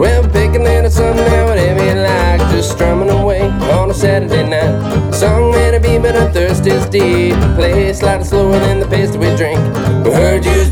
Well, 0.00 0.24
pick 0.30 0.50
a 0.56 0.58
little 0.58 0.90
something 0.90 1.26
now, 1.26 1.46
whatever 1.46 1.84
you 1.86 1.94
like, 1.94 2.40
just 2.50 2.72
strumming 2.72 3.10
away 3.10 3.42
on 3.70 3.88
a 3.88 3.94
Saturday 3.94 4.48
night. 4.48 5.12
Song 5.14 5.52
may 5.52 5.78
be, 5.78 5.98
but 5.98 6.16
our 6.16 6.30
thirst 6.32 6.66
is 6.66 6.86
deep. 6.86 7.34
Play 7.54 7.92
slightly 7.92 8.24
slower 8.24 8.58
than 8.58 8.80
the 8.80 8.86
pace 8.86 9.10
that 9.10 9.20
we 9.20 9.34
drink. 9.36 9.60
Heard 10.06 10.44
you 10.44 10.58
was 10.58 10.70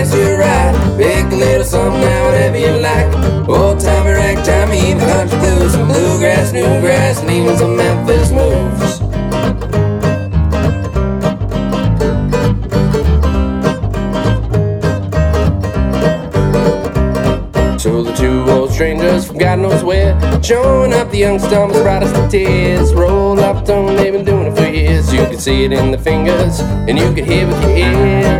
guess 0.00 0.14
you're 0.14 0.38
right. 0.38 0.96
Pick 0.96 1.32
a 1.32 1.36
little 1.36 1.64
something 1.64 2.00
now, 2.00 2.24
whatever 2.26 2.58
you 2.58 2.80
like. 2.80 3.48
Old 3.48 3.80
timey, 3.80 4.12
ragtime, 4.12 4.72
even 4.72 4.98
country 5.00 5.38
blues, 5.38 5.72
some 5.72 5.88
bluegrass, 5.88 6.52
new 6.52 6.80
grass, 6.80 7.20
and 7.20 7.30
even 7.30 7.56
some 7.58 7.76
Memphis 7.76 8.30
moves. 8.30 8.98
So 17.82 18.02
the 18.02 18.12
two 18.14 18.44
old 18.50 18.70
strangers 18.70 19.26
from 19.26 19.38
God 19.38 19.58
knows 19.58 19.82
where 19.82 20.12
Showing 20.42 20.92
up 20.92 21.10
the 21.10 21.16
young 21.16 21.38
stomachs 21.38 21.80
brightest 21.80 22.14
of 22.14 22.30
tears 22.30 22.92
Roll 22.92 23.40
up 23.40 23.64
tongue, 23.64 23.96
they've 23.96 24.12
been 24.12 24.24
doing 24.24 24.48
it 24.48 24.54
for 24.54 24.68
years 24.68 25.10
You 25.10 25.24
can 25.24 25.38
see 25.38 25.64
it 25.64 25.72
in 25.72 25.90
the 25.90 25.96
fingers 25.96 26.60
And 26.60 26.98
you 26.98 27.10
can 27.14 27.24
hear 27.24 27.46
with 27.46 27.62
your 27.62 27.70
ears 27.70 28.39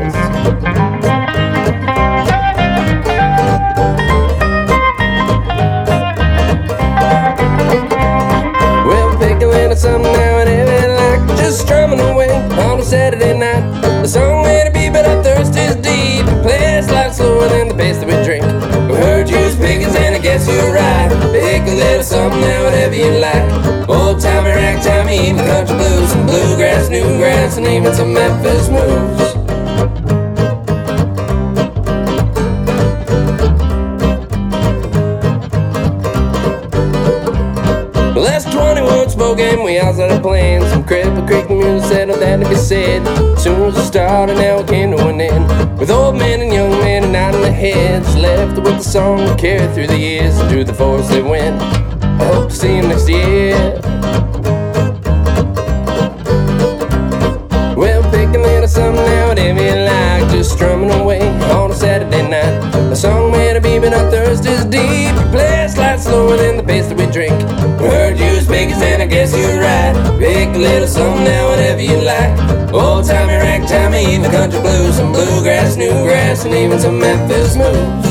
you 23.13 23.21
like 23.21 23.88
Old 23.88 24.21
timey, 24.21 24.50
ragtime, 24.50 25.08
even 25.08 25.44
country 25.44 25.77
blues 25.77 26.13
and 26.13 26.27
bluegrass, 26.27 26.88
new 26.88 27.02
grass, 27.19 27.56
and 27.56 27.67
even 27.67 27.94
some 27.94 28.13
Memphis 28.13 28.69
moves 28.69 29.31
that's 38.42 38.54
21 38.54 39.11
spoken, 39.11 39.65
we 39.65 39.79
all 39.79 39.92
started 39.92 40.23
playing 40.23 40.63
some 40.69 40.85
Cripple 40.85 41.27
Creek 41.27 41.50
music 41.50 41.90
settled 41.90 42.21
that 42.21 42.42
to 42.42 42.48
be 42.48 42.54
said. 42.54 43.04
Soon 43.38 43.63
as 43.63 43.77
it 43.77 43.87
started, 43.87 44.37
now 44.37 44.58
it 44.58 44.69
came 44.69 44.96
to 44.96 45.08
an 45.08 45.21
end. 45.21 45.79
With 45.79 45.90
old 45.90 46.17
men 46.17 46.40
and 46.40 46.52
young 46.52 46.71
men 46.71 47.04
and 47.04 47.17
out 47.17 47.35
in 47.35 47.40
the 47.42 47.52
heads, 47.52 48.15
left 48.17 48.56
with 48.56 48.79
the 48.79 48.83
song 48.83 49.37
carried 49.37 49.75
through 49.75 49.88
the 49.88 49.98
years 49.98 50.38
and 50.38 50.50
through 50.50 50.65
the 50.65 50.75
forest 50.75 51.11
they 51.11 51.23
went. 51.23 51.79
I 52.61 52.67
hope 52.67 52.69
to 52.69 52.69
see 52.69 52.79
'em 52.79 52.88
next 52.88 53.08
year. 53.08 53.56
Well, 57.75 58.02
pick 58.11 58.35
a 58.35 58.38
little 58.38 58.69
something 58.69 59.04
now, 59.04 59.29
whatever 59.29 59.63
you 59.63 59.77
like, 59.88 60.31
just 60.31 60.52
strumming 60.52 60.90
away 60.90 61.23
on 61.52 61.71
a 61.71 61.75
Saturday 61.75 62.23
night. 62.29 62.92
A 62.92 62.96
song 62.96 63.31
made 63.31 63.56
of 63.56 63.63
beam 63.63 63.85
and 63.85 63.94
our 63.94 64.11
thirst 64.11 64.44
is 64.44 64.65
deep. 64.67 65.15
Play 65.33 65.65
a 65.65 65.69
slide 65.69 66.00
slower 66.00 66.37
than 66.37 66.58
the 66.58 66.63
pace 66.63 66.87
that 66.88 66.98
we 66.98 67.06
drink. 67.06 67.40
Heard 67.81 68.19
you 68.19 68.31
biggest 68.46 68.83
and 68.83 69.02
I 69.02 69.06
guess 69.06 69.33
you're 69.35 69.61
right. 69.61 69.94
Pick 70.19 70.54
a 70.54 70.58
little 70.58 70.88
something 70.88 71.25
now, 71.25 71.48
whatever 71.50 71.81
you 71.81 71.98
like. 72.13 72.33
Old 72.75 73.06
timey, 73.06 73.37
ragtime, 73.37 73.94
even 73.94 74.31
country 74.31 74.61
blues, 74.61 74.96
some 74.96 75.13
bluegrass, 75.13 75.77
newgrass, 75.77 76.44
and 76.44 76.54
even 76.54 76.79
some 76.79 76.98
Memphis 76.98 77.56
moves. 77.56 78.10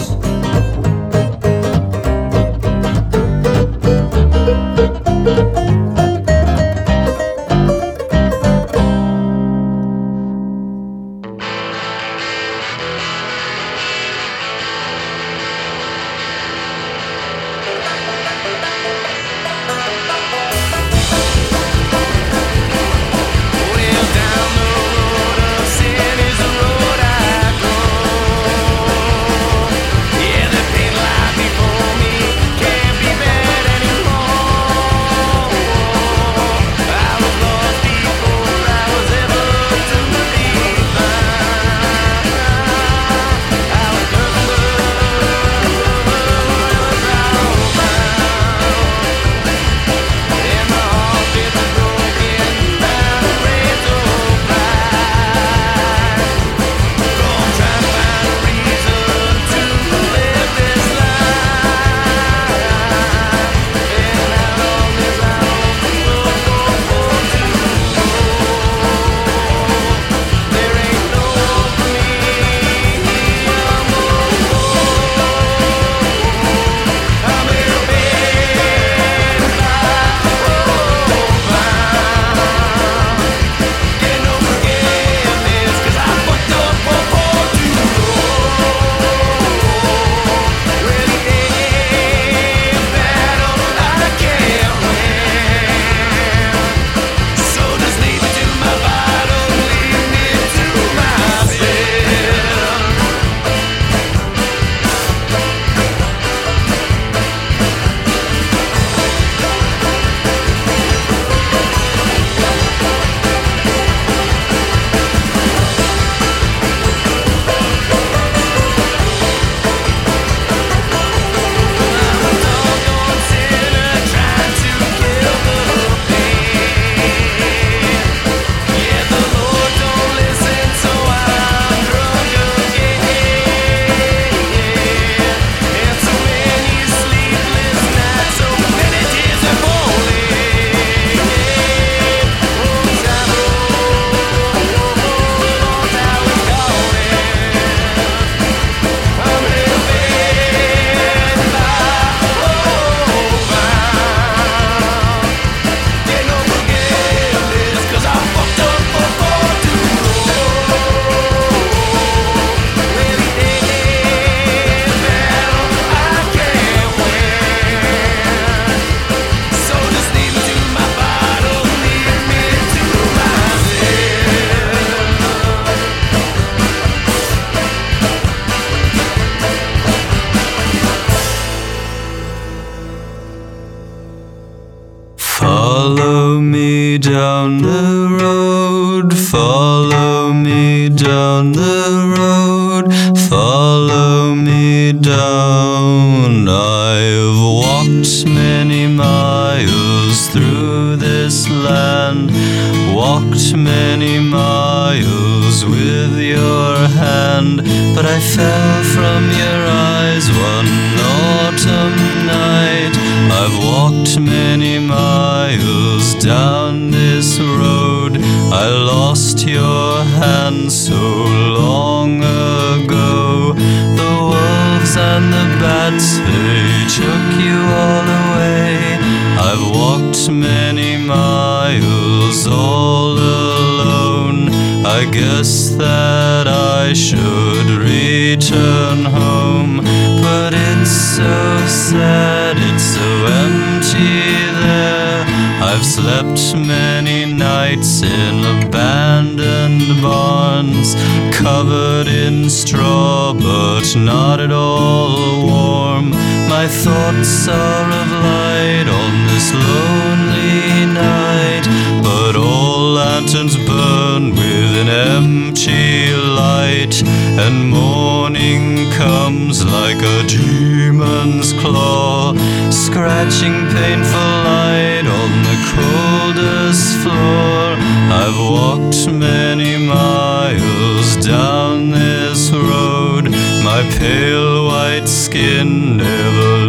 Are 257.48 257.86
of 258.02 258.12
light 258.12 258.88
on 258.88 259.28
this 259.28 259.54
lonely 259.54 260.86
night, 260.94 261.66
but 262.02 262.36
all 262.36 262.94
lanterns 262.94 263.56
burn 263.68 264.32
with 264.32 264.72
an 264.84 264.90
empty 264.90 266.12
light, 266.16 267.04
and 267.44 267.70
morning 267.70 268.90
comes 268.94 269.64
like 269.64 270.02
a 270.02 270.28
demon's 270.28 271.54
claw, 271.54 272.34
scratching 272.72 273.58
painful 273.78 274.30
light 274.50 275.06
on 275.06 275.32
the 275.50 275.58
coldest 275.76 276.98
floor. 277.04 277.78
I've 278.22 278.40
walked 278.40 279.08
many 279.08 279.78
miles 279.86 281.16
down 281.24 281.92
this 281.92 282.52
road. 282.52 283.30
My 283.64 283.84
pale 284.00 284.66
white 284.66 285.08
skin 285.08 285.98
never 285.98 286.69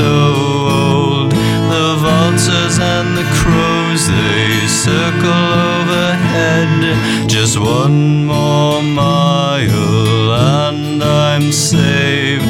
so 0.00 0.12
old. 0.82 1.30
The 1.74 1.88
vultures 2.04 2.76
and 2.94 3.08
the 3.20 3.26
crows, 3.38 4.02
they 4.08 4.46
circle 4.86 5.46
overhead. 5.72 6.80
Just 7.28 7.54
one 7.58 8.26
more 8.32 8.82
mile 8.82 10.32
and 10.32 11.02
I'm 11.02 11.52
saved. 11.52 12.48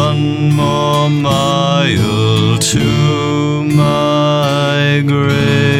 One 0.00 0.50
more 0.62 1.08
mile 1.10 2.58
to 2.72 3.64
my 3.64 5.02
grave. 5.06 5.73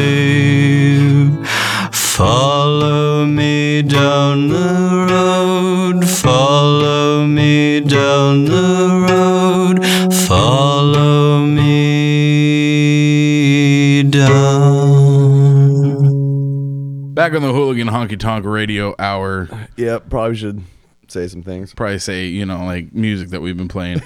Back 17.25 17.33
on 17.33 17.41
the 17.41 17.51
Hooligan 17.51 17.87
Honky 17.87 18.19
Tonk 18.19 18.45
Radio 18.45 18.93
Hour. 18.99 19.49
Yep, 19.77 20.11
probably 20.11 20.35
should 20.35 20.61
say 21.07 21.27
some 21.27 21.41
things. 21.41 21.73
Probably 21.73 21.97
say 21.97 22.27
you 22.27 22.45
know 22.45 22.63
like 22.65 22.93
music 22.93 23.29
that 23.29 23.41
we've 23.41 23.57
been 23.57 23.67
playing. 23.67 24.03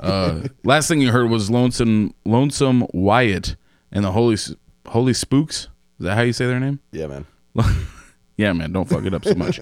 Uh, 0.00 0.48
last 0.64 0.88
thing 0.88 1.02
you 1.02 1.12
heard 1.12 1.28
was 1.28 1.50
Lonesome 1.50 2.14
Lonesome 2.24 2.86
Wyatt 2.94 3.56
and 3.92 4.02
the 4.02 4.12
Holy 4.12 4.38
Holy 4.86 5.12
Spooks. 5.12 5.68
Is 5.98 6.06
that 6.06 6.14
how 6.14 6.22
you 6.22 6.32
say 6.32 6.46
their 6.46 6.58
name? 6.58 6.80
Yeah, 6.92 7.08
man. 7.08 7.26
yeah, 8.38 8.54
man. 8.54 8.72
Don't 8.72 8.88
fuck 8.88 9.04
it 9.04 9.12
up 9.12 9.26
so 9.26 9.34
much. 9.34 9.60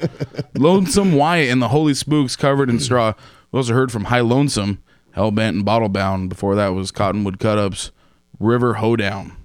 Lonesome 0.55 1.15
Wyatt 1.15 1.51
and 1.51 1.61
the 1.61 1.67
Holy 1.67 1.95
Spooks 1.95 2.37
covered 2.37 2.71
in 2.71 2.79
straw. 2.79 3.15
We 3.51 3.57
also 3.57 3.75
heard 3.75 3.91
from 3.91 4.05
High 4.05 4.21
Lonesome, 4.21 4.85
Hellbent 5.17 5.49
and 5.49 5.67
Bottlebound. 5.67 6.29
Before 6.29 6.55
that 6.55 6.69
was 6.69 6.93
Cottonwood 6.93 7.41
Cutups, 7.41 7.91
River 8.39 8.75
Hoedown. 8.75 9.37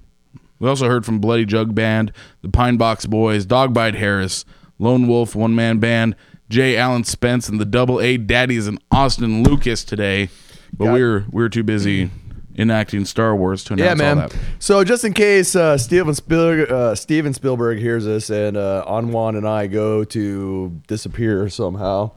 We 0.60 0.70
also 0.70 0.88
heard 0.88 1.06
from 1.06 1.20
Bloody 1.20 1.45
Jug 1.45 1.76
Band, 1.76 2.12
the 2.41 2.49
Pine 2.49 2.78
Box 2.78 3.06
Boys, 3.06 3.45
Dogbite 3.45 3.95
Harris, 3.95 4.45
Lone 4.80 5.08
Wolf 5.08 5.36
One 5.36 5.53
Man 5.56 5.80
Band, 5.80 6.16
Jay 6.49 6.78
Allen 6.78 7.03
Spence, 7.03 7.49
and 7.49 7.60
the 7.60 7.66
Double 7.66 7.99
A 7.99 8.18
Daddies 8.18 8.68
and 8.68 8.80
Austin 8.91 9.43
Lucas 9.43 9.84
today. 9.84 10.30
But 10.78 10.93
we 10.93 11.01
were 11.01 11.26
we 11.32 11.41
were 11.43 11.49
too 11.49 11.64
busy 11.64 12.10
enacting 12.58 13.03
Star 13.03 13.36
Wars 13.36 13.66
to 13.66 13.74
announce 13.74 13.88
Yeah, 13.88 13.93
man. 13.95 14.20
all 14.20 14.28
that. 14.30 14.38
So 14.60 14.84
just 14.86 15.03
in 15.03 15.14
case 15.14 15.56
uh, 15.58 15.78
Steven 15.78 16.14
Spielberg, 16.14 16.72
uh, 16.72 16.95
Steven 16.95 17.34
Spielberg 17.34 17.80
hears 17.80 18.06
this 18.06 18.30
and 18.30 18.56
uh, 18.56 18.86
Anwan 18.88 19.38
and 19.38 19.45
I 19.47 19.68
go 19.68 20.06
to 20.06 20.82
disappear 20.88 21.49
somehow, 21.49 22.12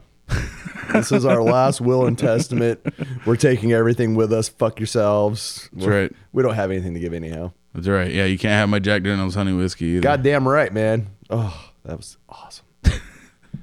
this 0.93 1.11
is 1.11 1.25
our 1.25 1.43
last 1.43 1.81
will 1.81 2.05
and 2.05 2.17
testament. 2.17 2.79
We're 3.25 3.35
taking 3.35 3.73
everything 3.73 4.15
with 4.15 4.31
us. 4.31 4.47
Fuck 4.47 4.79
yourselves. 4.79 5.69
That's 5.73 5.85
We're- 5.85 6.01
right. 6.03 6.11
We 6.31 6.41
don't 6.43 6.55
have 6.55 6.71
anything 6.71 6.93
to 6.93 6.99
give 7.01 7.13
anyhow. 7.13 7.51
That's 7.73 7.87
right. 7.87 8.11
Yeah, 8.11 8.25
you 8.25 8.37
can't 8.37 8.53
have 8.53 8.69
my 8.69 8.79
Jack 8.79 9.03
Daniels 9.03 9.35
honey 9.35 9.53
whiskey 9.53 9.85
either. 9.85 10.01
Goddamn 10.01 10.47
right, 10.47 10.73
man. 10.73 11.07
Oh, 11.29 11.71
that 11.83 11.97
was 11.97 12.17
awesome. 12.27 12.65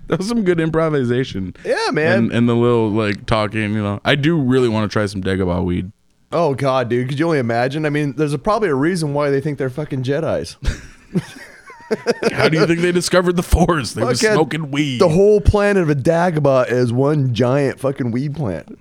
That 0.08 0.18
was 0.18 0.28
some 0.28 0.44
good 0.44 0.60
improvisation. 0.60 1.56
Yeah, 1.64 1.90
man. 1.90 2.18
And, 2.18 2.32
and 2.32 2.48
the 2.48 2.54
little 2.54 2.90
like 2.90 3.26
talking, 3.26 3.72
you 3.72 3.82
know. 3.82 4.00
I 4.04 4.14
do 4.14 4.40
really 4.40 4.68
want 4.68 4.88
to 4.88 4.92
try 4.92 5.04
some 5.06 5.20
Dagobah 5.20 5.64
weed. 5.64 5.90
Oh 6.30 6.54
god, 6.54 6.88
dude, 6.88 7.08
could 7.08 7.18
you 7.18 7.26
only 7.26 7.40
imagine? 7.40 7.84
I 7.84 7.90
mean, 7.90 8.12
there's 8.12 8.32
a, 8.32 8.38
probably 8.38 8.68
a 8.68 8.74
reason 8.74 9.14
why 9.14 9.30
they 9.30 9.40
think 9.40 9.58
they're 9.58 9.70
fucking 9.70 10.04
Jedi's. 10.04 10.56
How 12.32 12.48
do 12.48 12.58
you 12.58 12.66
think 12.66 12.80
they 12.80 12.92
discovered 12.92 13.36
the 13.36 13.42
Force? 13.42 13.92
They 13.92 14.02
were 14.04 14.14
smoking 14.14 14.70
weed. 14.70 15.00
The 15.00 15.08
whole 15.08 15.40
planet 15.40 15.88
of 15.88 15.96
Dagobah 15.98 16.70
is 16.70 16.92
one 16.92 17.32
giant 17.32 17.78
fucking 17.78 18.10
weed 18.10 18.34
plant. 18.34 18.76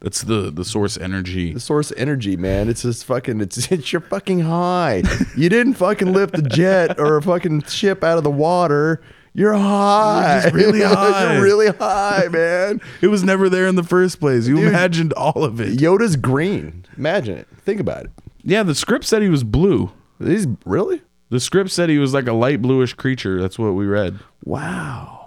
That's 0.00 0.22
the 0.22 0.50
the 0.50 0.64
source 0.64 0.96
energy. 0.96 1.52
The 1.52 1.60
source 1.60 1.92
energy, 1.96 2.36
man. 2.36 2.68
It's 2.68 2.82
just 2.82 3.04
fucking. 3.04 3.40
It's 3.40 3.56
it's 3.72 3.92
your 3.92 4.00
fucking 4.00 4.40
high. 4.40 5.02
You 5.36 5.48
didn't 5.48 5.74
fucking 5.74 6.12
lift 6.12 6.38
a 6.38 6.42
jet 6.42 6.98
or 6.98 7.16
a 7.16 7.22
fucking 7.22 7.62
ship 7.62 8.02
out 8.02 8.18
of 8.18 8.24
the 8.24 8.30
water. 8.30 9.02
You're 9.34 9.54
high. 9.54 10.42
You're 10.44 10.52
really 10.52 10.82
high. 10.82 11.34
You're 11.34 11.42
really 11.42 11.68
high, 11.68 12.28
man. 12.30 12.80
It 13.00 13.08
was 13.08 13.24
never 13.24 13.48
there 13.48 13.66
in 13.66 13.76
the 13.76 13.82
first 13.82 14.20
place. 14.20 14.46
You 14.46 14.56
Dude. 14.56 14.68
imagined 14.68 15.12
all 15.14 15.42
of 15.44 15.60
it. 15.60 15.78
Yoda's 15.78 16.16
green. 16.16 16.84
Imagine 16.98 17.38
it. 17.38 17.48
Think 17.64 17.80
about 17.80 18.04
it. 18.04 18.10
Yeah, 18.42 18.62
the 18.62 18.74
script 18.74 19.04
said 19.04 19.22
he 19.22 19.28
was 19.28 19.44
blue. 19.44 19.90
He's 20.18 20.46
really. 20.66 21.00
The 21.30 21.40
script 21.40 21.70
said 21.70 21.88
he 21.88 21.98
was 21.98 22.12
like 22.12 22.26
a 22.26 22.34
light 22.34 22.60
bluish 22.60 22.92
creature. 22.92 23.40
That's 23.40 23.58
what 23.58 23.70
we 23.70 23.86
read. 23.86 24.18
Wow. 24.44 25.21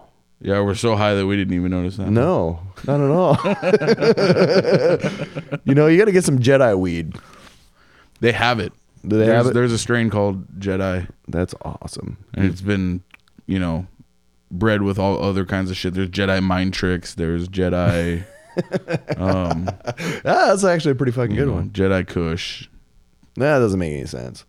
Yeah, 0.45 0.61
we're 0.61 0.75
so 0.75 0.95
high 0.95 1.15
that 1.15 1.25
we 1.25 1.35
didn't 1.37 1.55
even 1.55 1.71
notice 1.71 1.97
that. 1.97 2.11
No, 2.11 2.59
not 2.85 3.01
at 3.01 3.09
all. 3.09 3.35
you 5.65 5.73
know, 5.73 5.87
you 5.87 5.97
got 5.97 6.05
to 6.05 6.11
get 6.11 6.23
some 6.23 6.37
Jedi 6.37 6.77
weed. 6.77 7.15
They 8.19 8.31
have 8.31 8.59
it. 8.59 8.71
Do 9.01 9.17
they 9.17 9.25
there's, 9.25 9.37
have 9.37 9.47
it? 9.47 9.53
There's 9.55 9.71
a 9.71 9.79
strain 9.79 10.11
called 10.11 10.59
Jedi, 10.59 11.09
That's 11.27 11.55
awesome. 11.63 12.17
and 12.35 12.45
it's 12.45 12.61
been, 12.61 13.01
you 13.47 13.57
know, 13.57 13.87
bred 14.51 14.83
with 14.83 14.99
all 14.99 15.19
other 15.19 15.45
kinds 15.45 15.71
of 15.71 15.77
shit. 15.77 15.95
There's 15.95 16.09
Jedi 16.09 16.43
mind 16.43 16.75
tricks. 16.75 17.15
There's 17.15 17.49
Jedi, 17.49 18.23
um, 19.17 19.67
Ah, 19.87 20.49
that's 20.49 20.63
actually 20.63 20.91
a 20.91 20.95
pretty 20.95 21.11
fucking 21.11 21.35
good 21.35 21.47
know, 21.47 21.53
one. 21.53 21.71
Jedi 21.71 22.07
Kush, 22.07 22.67
That 23.37 23.57
doesn't 23.57 23.79
make 23.79 23.93
any 23.93 24.05
sense. 24.05 24.45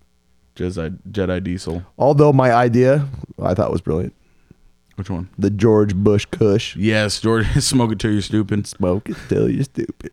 Jedi 0.57 0.99
Jedi 1.11 1.42
Diesel. 1.42 1.82
Although 1.97 2.34
my 2.34 2.53
idea, 2.53 3.09
I 3.42 3.55
thought 3.55 3.72
was 3.72 3.80
brilliant. 3.80 4.12
Which 4.97 5.11
one? 5.11 5.28
The 5.38 5.51
George 5.51 5.94
Bush 5.94 6.26
Kush. 6.30 6.74
Yes, 6.74 7.20
George. 7.20 7.47
Smoke 7.62 7.92
it 7.92 7.99
till 7.99 8.12
you're 8.12 8.22
stupid. 8.22 8.66
Smoke 8.66 9.11
it 9.11 9.16
till 9.28 9.51
you're 9.51 9.64
stupid. 9.64 10.11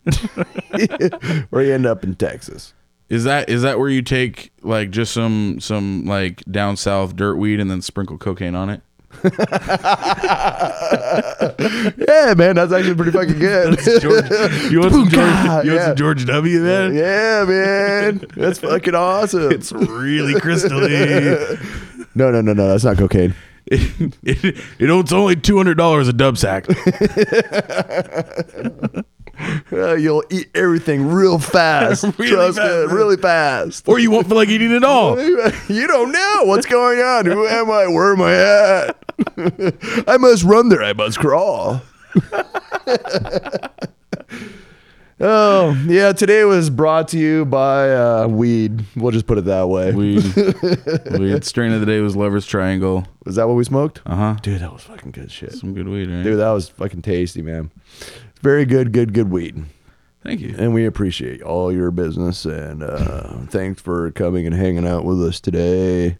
or 1.50 1.62
you 1.62 1.72
end 1.72 1.86
up 1.86 2.04
in 2.04 2.14
Texas. 2.14 2.74
Is 3.08 3.24
that 3.24 3.48
is 3.48 3.62
that 3.62 3.78
where 3.78 3.88
you 3.88 4.02
take 4.02 4.52
like 4.62 4.90
just 4.90 5.12
some 5.12 5.58
some 5.60 6.04
like 6.04 6.42
down 6.44 6.76
south 6.76 7.16
dirt 7.16 7.36
weed 7.36 7.60
and 7.60 7.70
then 7.70 7.80
sprinkle 7.80 8.18
cocaine 8.18 8.54
on 8.54 8.68
it? 8.70 8.82
yeah, 9.24 9.30
man, 12.36 12.56
that's 12.56 12.72
actually 12.72 12.94
pretty 12.94 13.12
fucking 13.12 13.38
good. 13.38 13.78
George, 14.00 14.30
you 14.70 14.80
want 14.80 14.92
some 14.92 15.08
George, 15.08 15.14
you 15.14 15.50
want 15.50 15.66
yeah. 15.66 15.86
some 15.86 15.96
George 15.96 16.26
W, 16.26 16.60
man? 16.60 16.94
Yeah, 16.94 17.44
man, 17.46 18.26
that's 18.36 18.58
fucking 18.58 18.94
awesome. 18.94 19.52
It's 19.52 19.70
really 19.72 20.34
crystally. 20.34 21.58
no, 22.14 22.30
no, 22.30 22.40
no, 22.40 22.52
no, 22.52 22.68
that's 22.68 22.84
not 22.84 22.98
cocaine. 22.98 23.34
It, 23.66 24.14
it, 24.22 24.58
it 24.78 24.90
only 24.90 25.36
two 25.36 25.56
hundred 25.56 25.76
dollars 25.76 26.06
a 26.08 26.12
dub 26.12 26.36
sack. 26.36 26.66
Uh, 29.72 29.94
you'll 29.96 30.24
eat 30.30 30.50
everything 30.54 31.08
real 31.08 31.38
fast. 31.38 32.04
Really 32.18 32.30
Trust 32.30 32.58
fast. 32.58 32.88
me, 32.90 32.94
really 32.94 33.16
fast. 33.16 33.88
or 33.88 33.98
you 33.98 34.10
won't 34.10 34.28
feel 34.28 34.36
like 34.36 34.48
eating 34.48 34.72
at 34.72 34.84
all. 34.84 35.20
You 35.20 35.86
don't 35.86 36.12
know 36.12 36.42
what's 36.44 36.66
going 36.66 37.00
on. 37.00 37.26
Who 37.26 37.46
am 37.46 37.70
I? 37.70 37.86
Where 37.88 38.12
am 38.12 38.22
I 38.22 38.34
at? 38.34 40.08
I 40.08 40.16
must 40.18 40.44
run 40.44 40.68
there. 40.68 40.82
I 40.82 40.92
must 40.92 41.18
crawl. 41.18 41.82
Oh 45.24 45.84
yeah, 45.86 46.12
today 46.12 46.44
was 46.44 46.70
brought 46.70 47.08
to 47.08 47.18
you 47.18 47.44
by 47.44 47.92
uh, 47.92 48.28
weed. 48.28 48.84
We'll 48.94 49.10
just 49.12 49.26
put 49.26 49.38
it 49.38 49.46
that 49.46 49.68
way. 49.68 49.92
Weed. 49.92 50.22
Weed. 51.18 51.44
Strain 51.44 51.72
of 51.72 51.80
the 51.80 51.86
day 51.86 52.00
was 52.00 52.14
Lover's 52.14 52.46
Triangle. 52.46 53.06
Was 53.24 53.36
that 53.36 53.48
what 53.48 53.54
we 53.54 53.64
smoked? 53.64 54.02
Uh 54.06 54.14
huh. 54.14 54.36
Dude, 54.42 54.60
that 54.60 54.72
was 54.72 54.82
fucking 54.82 55.12
good 55.12 55.30
shit. 55.30 55.52
Some 55.52 55.74
good 55.74 55.88
weed, 55.88 56.08
right? 56.10 56.22
Dude, 56.22 56.38
that 56.38 56.50
was 56.50 56.68
fucking 56.68 57.02
tasty, 57.02 57.42
man. 57.42 57.70
Very 58.42 58.64
good, 58.66 58.92
good, 58.92 59.14
good 59.14 59.30
weed. 59.30 59.64
Thank 60.22 60.40
you. 60.40 60.54
And 60.58 60.72
we 60.72 60.86
appreciate 60.86 61.42
all 61.42 61.70
your 61.72 61.90
business 61.90 62.44
and 62.46 62.82
uh, 62.82 63.40
thanks 63.48 63.82
for 63.82 64.10
coming 64.12 64.46
and 64.46 64.54
hanging 64.54 64.86
out 64.86 65.04
with 65.04 65.22
us 65.22 65.38
today. 65.40 66.18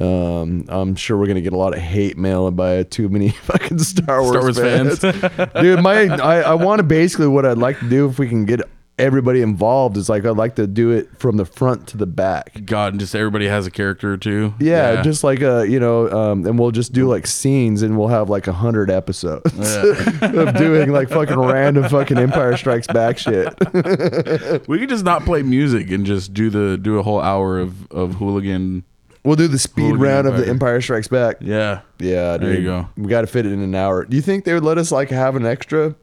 Um, 0.00 0.64
I'm 0.68 0.94
sure 0.94 1.18
we're 1.18 1.26
gonna 1.26 1.40
get 1.40 1.52
a 1.52 1.58
lot 1.58 1.74
of 1.74 1.80
hate 1.80 2.16
mail 2.16 2.50
by 2.50 2.84
too 2.84 3.08
many 3.08 3.28
fucking 3.44 3.78
Star 3.78 4.22
Wars, 4.22 4.56
Star 4.56 4.66
Wars 4.72 5.00
fans. 5.00 5.52
Dude, 5.54 5.82
my 5.82 6.08
I, 6.08 6.40
I 6.40 6.54
want 6.54 6.78
to 6.78 6.82
basically 6.82 7.28
what 7.28 7.44
I'd 7.44 7.58
like 7.58 7.78
to 7.80 7.88
do 7.88 8.08
if 8.08 8.18
we 8.18 8.28
can 8.28 8.44
get 8.44 8.62
everybody 9.00 9.40
involved 9.40 9.96
is 9.96 10.08
like 10.08 10.24
I'd 10.24 10.36
like 10.36 10.56
to 10.56 10.66
do 10.66 10.90
it 10.90 11.08
from 11.18 11.36
the 11.36 11.44
front 11.44 11.88
to 11.88 11.96
the 11.96 12.06
back. 12.06 12.64
God, 12.64 12.92
and 12.92 13.00
just 13.00 13.14
everybody 13.14 13.48
has 13.48 13.66
a 13.66 13.70
character 13.70 14.12
or 14.12 14.16
two. 14.16 14.54
Yeah, 14.60 15.02
just 15.02 15.24
like 15.24 15.40
a 15.40 15.66
you 15.68 15.80
know, 15.80 16.10
um, 16.10 16.46
and 16.46 16.58
we'll 16.58 16.70
just 16.70 16.92
do 16.92 17.08
like 17.08 17.26
scenes, 17.26 17.82
and 17.82 17.98
we'll 17.98 18.08
have 18.08 18.28
like 18.28 18.46
a 18.46 18.52
hundred 18.52 18.90
episodes 18.90 19.52
of 20.22 20.54
doing 20.56 20.92
like 20.92 21.08
fucking 21.08 21.38
random 21.38 21.88
fucking 21.88 22.18
Empire 22.18 22.56
Strikes 22.56 22.86
Back 22.86 23.18
shit. 23.18 23.48
we 24.68 24.78
could 24.78 24.88
just 24.88 25.04
not 25.04 25.24
play 25.24 25.42
music 25.42 25.90
and 25.90 26.04
just 26.04 26.34
do 26.34 26.50
the 26.50 26.76
do 26.76 26.98
a 26.98 27.02
whole 27.02 27.20
hour 27.20 27.58
of 27.58 27.90
of 27.90 28.14
hooligan. 28.16 28.84
We'll 29.24 29.36
do 29.36 29.48
the 29.48 29.58
speed 29.58 29.82
Hooligan 29.82 30.00
round 30.00 30.26
of 30.28 30.34
the 30.34 30.40
Empire. 30.42 30.50
Empire 30.50 30.80
Strikes 30.80 31.08
Back. 31.08 31.36
Yeah, 31.40 31.80
Yeah, 31.98 32.36
There 32.38 32.54
you 32.54 32.64
go. 32.64 32.88
We 32.96 33.08
got 33.08 33.20
to 33.22 33.26
fit 33.26 33.44
it 33.46 33.52
in 33.52 33.60
an 33.60 33.74
hour. 33.74 34.04
Do 34.04 34.16
you 34.16 34.22
think 34.22 34.44
they 34.44 34.54
would 34.54 34.64
let 34.64 34.78
us 34.78 34.90
like 34.90 35.10
have 35.10 35.36
an 35.36 35.44
extra 35.44 35.94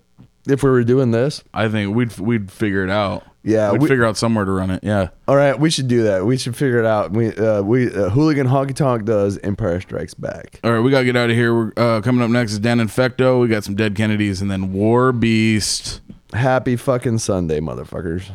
if 0.48 0.62
we 0.64 0.70
were 0.70 0.84
doing 0.84 1.12
this? 1.12 1.44
I 1.54 1.68
think 1.68 1.96
we'd 1.96 2.18
we'd 2.20 2.52
figure 2.52 2.84
it 2.84 2.90
out. 2.92 3.24
Yeah, 3.44 3.72
we'd 3.72 3.82
we- 3.82 3.88
figure 3.88 4.04
out 4.06 4.18
somewhere 4.18 4.44
to 4.44 4.52
run 4.52 4.70
it. 4.72 4.84
Yeah, 4.84 5.08
All 5.28 5.36
right, 5.38 5.58
we 5.58 5.70
should 5.70 5.88
do 5.88 6.04
that. 6.04 6.26
We 6.26 6.38
should 6.38 6.56
figure 6.56 6.80
it 6.80 6.86
out. 6.86 7.12
We 7.12 7.34
uh, 7.34 7.62
we 7.62 7.88
uh, 7.88 8.10
Hooligan 8.10 8.46
Honky 8.48 8.76
Tonk 8.76 9.06
does 9.06 9.38
Empire 9.40 9.80
Strikes 9.80 10.14
Back. 10.14 10.60
All 10.66 10.72
right, 10.74 10.82
we 10.82 10.92
gotta 10.92 11.06
get 11.06 11.16
out 11.16 11.30
of 11.30 11.36
here. 11.36 11.56
We're 11.56 11.72
uh, 11.78 12.02
coming 12.02 12.22
up 12.22 12.30
next 12.30 12.52
is 12.52 12.60
Dan 12.60 12.80
Infecto. 12.80 13.40
We 13.42 13.48
got 13.48 13.64
some 13.64 13.76
dead 13.76 13.96
Kennedys, 13.96 14.42
and 14.42 14.52
then 14.52 14.74
War 14.74 15.12
Beast. 15.14 16.02
Happy 16.34 16.76
fucking 16.76 17.20
Sunday, 17.20 17.62
motherfuckers. 17.62 18.30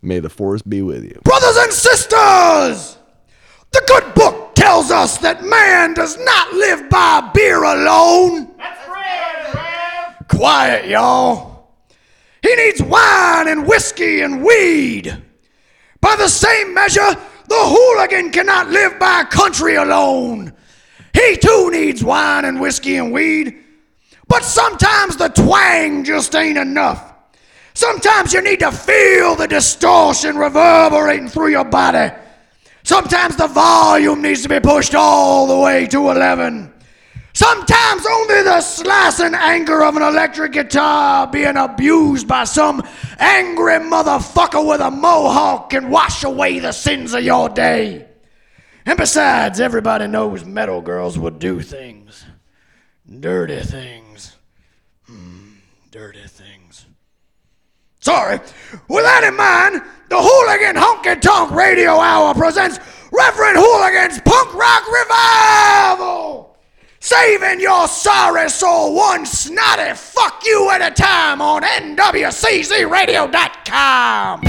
May 0.00 0.20
the 0.20 0.30
force 0.30 0.62
be 0.62 0.80
with 0.80 1.02
you. 1.04 1.20
Brothers 1.24 1.56
and 1.56 1.72
sisters, 1.72 2.98
the 3.72 3.82
good 3.86 4.14
book 4.14 4.54
tells 4.54 4.90
us 4.90 5.18
that 5.18 5.44
man 5.44 5.94
does 5.94 6.18
not 6.18 6.52
live 6.52 6.88
by 6.90 7.30
beer 7.32 7.62
alone. 7.62 8.54
That's 8.58 8.88
right, 8.88 10.14
Quiet, 10.28 10.86
y'all. 10.86 11.68
He 12.42 12.54
needs 12.56 12.82
wine 12.82 13.48
and 13.48 13.66
whiskey 13.66 14.22
and 14.22 14.42
weed. 14.42 15.16
By 16.00 16.16
the 16.16 16.28
same 16.28 16.72
measure, 16.72 17.14
the 17.48 17.56
hooligan 17.56 18.30
cannot 18.30 18.70
live 18.70 18.98
by 18.98 19.24
country 19.24 19.74
alone. 19.74 20.52
He 21.12 21.36
too 21.36 21.70
needs 21.70 22.02
wine 22.02 22.44
and 22.44 22.60
whiskey 22.60 22.96
and 22.96 23.12
weed. 23.12 23.56
But 24.28 24.44
sometimes 24.44 25.16
the 25.16 25.28
twang 25.28 26.04
just 26.04 26.34
ain't 26.34 26.56
enough. 26.56 27.12
Sometimes 27.74 28.32
you 28.32 28.42
need 28.42 28.60
to 28.60 28.72
feel 28.72 29.36
the 29.36 29.48
distortion 29.48 30.36
reverberating 30.36 31.28
through 31.28 31.48
your 31.48 31.64
body. 31.64 32.14
Sometimes 32.90 33.36
the 33.36 33.46
volume 33.46 34.20
needs 34.20 34.42
to 34.42 34.48
be 34.48 34.58
pushed 34.58 34.96
all 34.96 35.46
the 35.46 35.56
way 35.56 35.86
to 35.86 36.10
11. 36.10 36.72
Sometimes 37.32 38.04
only 38.04 38.42
the 38.42 38.60
slicing 38.60 39.32
anger 39.32 39.84
of 39.84 39.94
an 39.94 40.02
electric 40.02 40.50
guitar 40.50 41.28
being 41.28 41.56
abused 41.56 42.26
by 42.26 42.42
some 42.42 42.82
angry 43.20 43.74
motherfucker 43.74 44.68
with 44.68 44.80
a 44.80 44.90
mohawk 44.90 45.70
can 45.70 45.88
wash 45.88 46.24
away 46.24 46.58
the 46.58 46.72
sins 46.72 47.14
of 47.14 47.22
your 47.22 47.48
day. 47.48 48.08
And 48.84 48.98
besides, 48.98 49.60
everybody 49.60 50.08
knows 50.08 50.44
metal 50.44 50.80
girls 50.80 51.16
will 51.16 51.30
do 51.30 51.60
things. 51.60 52.24
Dirty 53.08 53.60
things. 53.60 54.34
Hmm, 55.06 55.52
dirty 55.92 56.26
things. 56.26 56.86
Sorry. 58.00 58.40
With 58.88 59.04
that 59.04 59.22
in 59.22 59.36
mind, 59.36 59.82
the 60.10 60.20
Hooligan 60.20 60.76
Honky 60.76 61.18
Tonk 61.20 61.52
Radio 61.52 61.92
Hour 61.92 62.34
presents 62.34 62.80
Reverend 63.12 63.56
Hooligan's 63.56 64.20
Punk 64.20 64.52
Rock 64.54 64.82
Revival! 64.92 66.56
Saving 66.98 67.60
your 67.60 67.86
sorry 67.88 68.50
soul 68.50 68.96
one 68.96 69.24
snotty 69.24 69.94
fuck 69.94 70.44
you 70.44 70.68
at 70.70 70.82
a 70.82 70.90
time 70.90 71.40
on 71.40 71.62
NWCZRadio.com! 71.62 74.40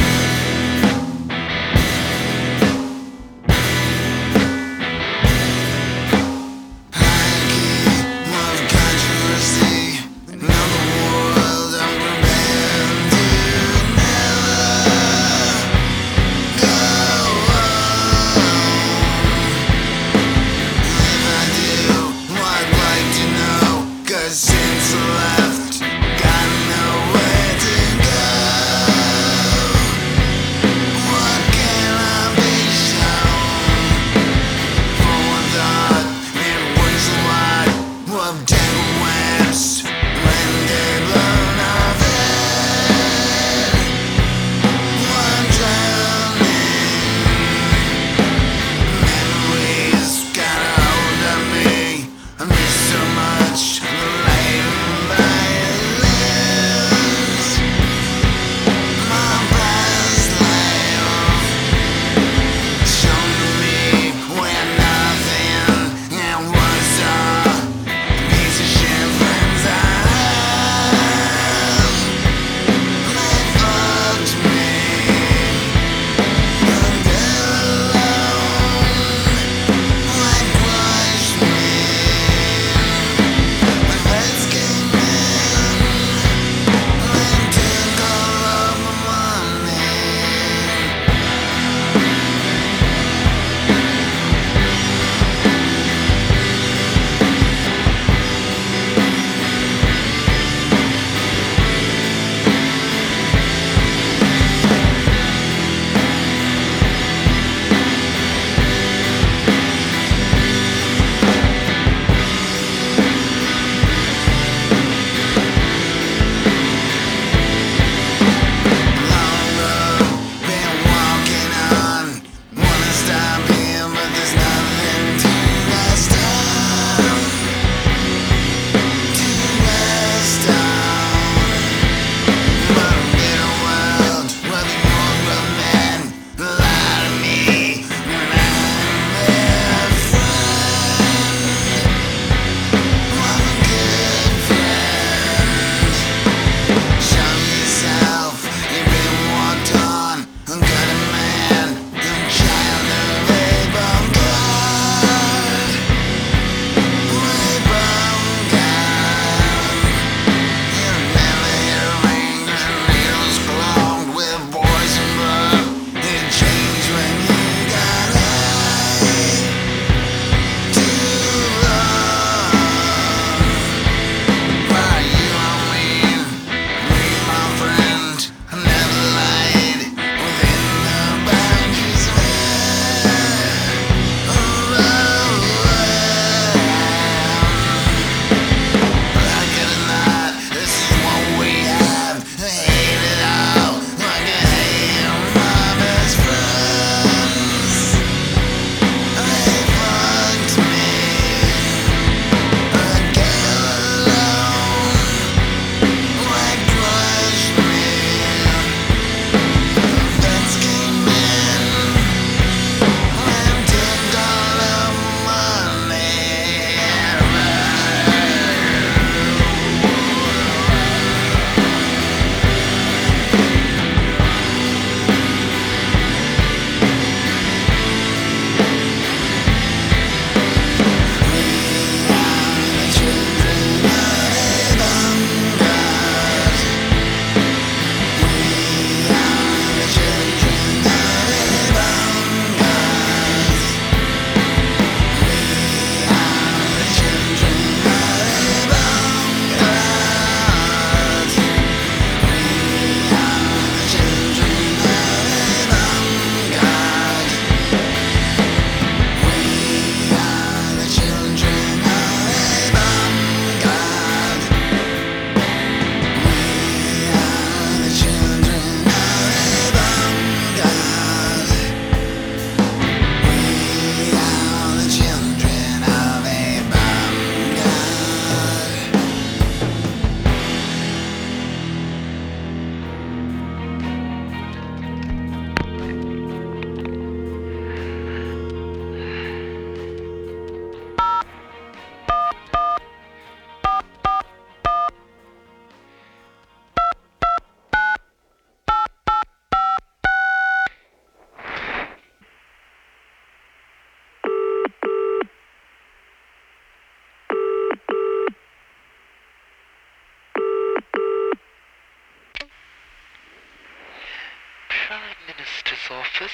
Office. 315.92 316.32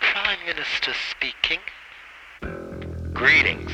Prime 0.00 0.38
Minister 0.44 0.92
speaking. 1.14 1.62
Greetings. 3.14 3.70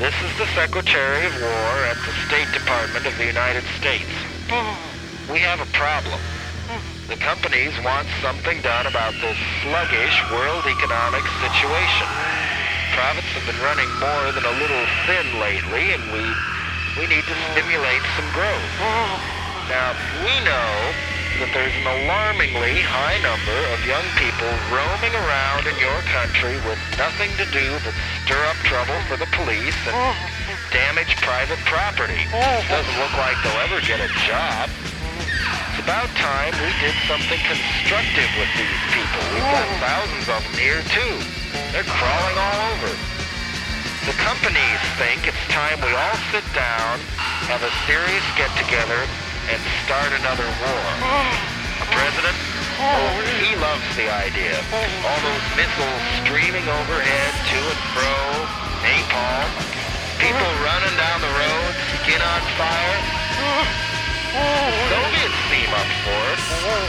This 0.00 0.16
is 0.24 0.32
the 0.40 0.48
Secretary 0.56 1.26
of 1.26 1.32
War 1.36 1.72
at 1.92 1.96
the 2.00 2.12
State 2.24 2.48
Department 2.52 3.04
of 3.04 3.16
the 3.18 3.26
United 3.26 3.64
States. 3.76 4.08
Mm-hmm. 4.48 5.32
We 5.32 5.38
have 5.40 5.60
a 5.60 5.68
problem. 5.76 6.16
Mm-hmm. 6.16 7.12
The 7.12 7.20
companies 7.20 7.76
want 7.84 8.08
something 8.24 8.60
done 8.64 8.88
about 8.88 9.12
this 9.20 9.36
sluggish 9.60 10.16
world 10.32 10.64
economic 10.64 11.24
situation. 11.44 12.08
Profits 12.96 13.28
have 13.36 13.44
been 13.44 13.60
running 13.60 13.88
more 14.00 14.32
than 14.32 14.44
a 14.48 14.54
little 14.56 14.84
thin 15.04 15.28
lately, 15.40 15.92
and 15.92 16.02
we 16.08 16.24
we 16.96 17.04
need 17.04 17.24
to 17.28 17.36
stimulate 17.52 18.04
some 18.16 18.28
growth. 18.32 18.72
Mm-hmm. 18.80 19.68
Now, 19.68 19.92
we 20.24 20.32
know 20.44 20.72
that 21.36 21.52
there's 21.52 21.76
an 21.84 21.88
alarmingly 22.00 22.80
high 22.80 23.20
number 23.20 23.58
of 23.76 23.78
young 23.84 24.04
people 24.16 24.48
roaming 24.72 25.12
around 25.12 25.68
in 25.68 25.76
your 25.76 26.00
country 26.08 26.56
with 26.64 26.80
nothing 26.96 27.28
to 27.36 27.44
do 27.52 27.66
but 27.84 27.92
stir 28.24 28.40
up 28.48 28.56
trouble 28.64 28.96
for 29.04 29.20
the 29.20 29.28
police 29.36 29.76
and 29.84 30.16
damage 30.72 31.12
private 31.20 31.60
property. 31.68 32.24
Doesn't 32.72 32.96
look 32.96 33.12
like 33.20 33.36
they'll 33.44 33.64
ever 33.68 33.84
get 33.84 34.00
a 34.00 34.08
job. 34.24 34.72
It's 35.76 35.84
about 35.84 36.08
time 36.16 36.56
we 36.56 36.72
did 36.80 36.96
something 37.04 37.40
constructive 37.44 38.30
with 38.40 38.50
these 38.56 38.82
people. 38.96 39.20
We've 39.36 39.50
got 39.52 39.68
thousands 39.84 40.26
of 40.32 40.40
them 40.40 40.56
here 40.56 40.80
too. 40.88 41.14
They're 41.76 41.84
crawling 41.84 42.36
all 42.40 42.60
over. 42.72 42.92
The 44.08 44.16
companies 44.24 44.80
think 44.96 45.28
it's 45.28 45.44
time 45.52 45.84
we 45.84 45.92
all 45.92 46.18
sit 46.32 46.46
down, 46.56 46.96
have 47.50 47.60
a 47.60 47.72
serious 47.84 48.24
get-together, 48.40 49.04
and 49.50 49.60
start 49.86 50.10
another 50.18 50.46
war. 50.58 50.86
The 51.78 51.88
president, 51.92 52.36
oh, 52.82 53.14
he 53.38 53.54
loves 53.56 53.86
the 53.94 54.08
idea. 54.10 54.58
All 55.06 55.20
those 55.22 55.46
missiles 55.54 56.02
streaming 56.26 56.66
overhead 56.66 57.32
to 57.52 57.58
and 57.62 57.82
fro, 57.94 58.16
napalm, 58.82 59.48
people 60.18 60.50
running 60.66 60.96
down 60.98 61.18
the 61.22 61.30
road, 61.30 61.72
skin 62.02 62.18
on 62.18 62.40
fire. 62.58 62.98
Soviets 64.36 65.38
seem 65.48 65.70
up 65.72 65.90
for 66.04 66.22
it. 66.34 66.40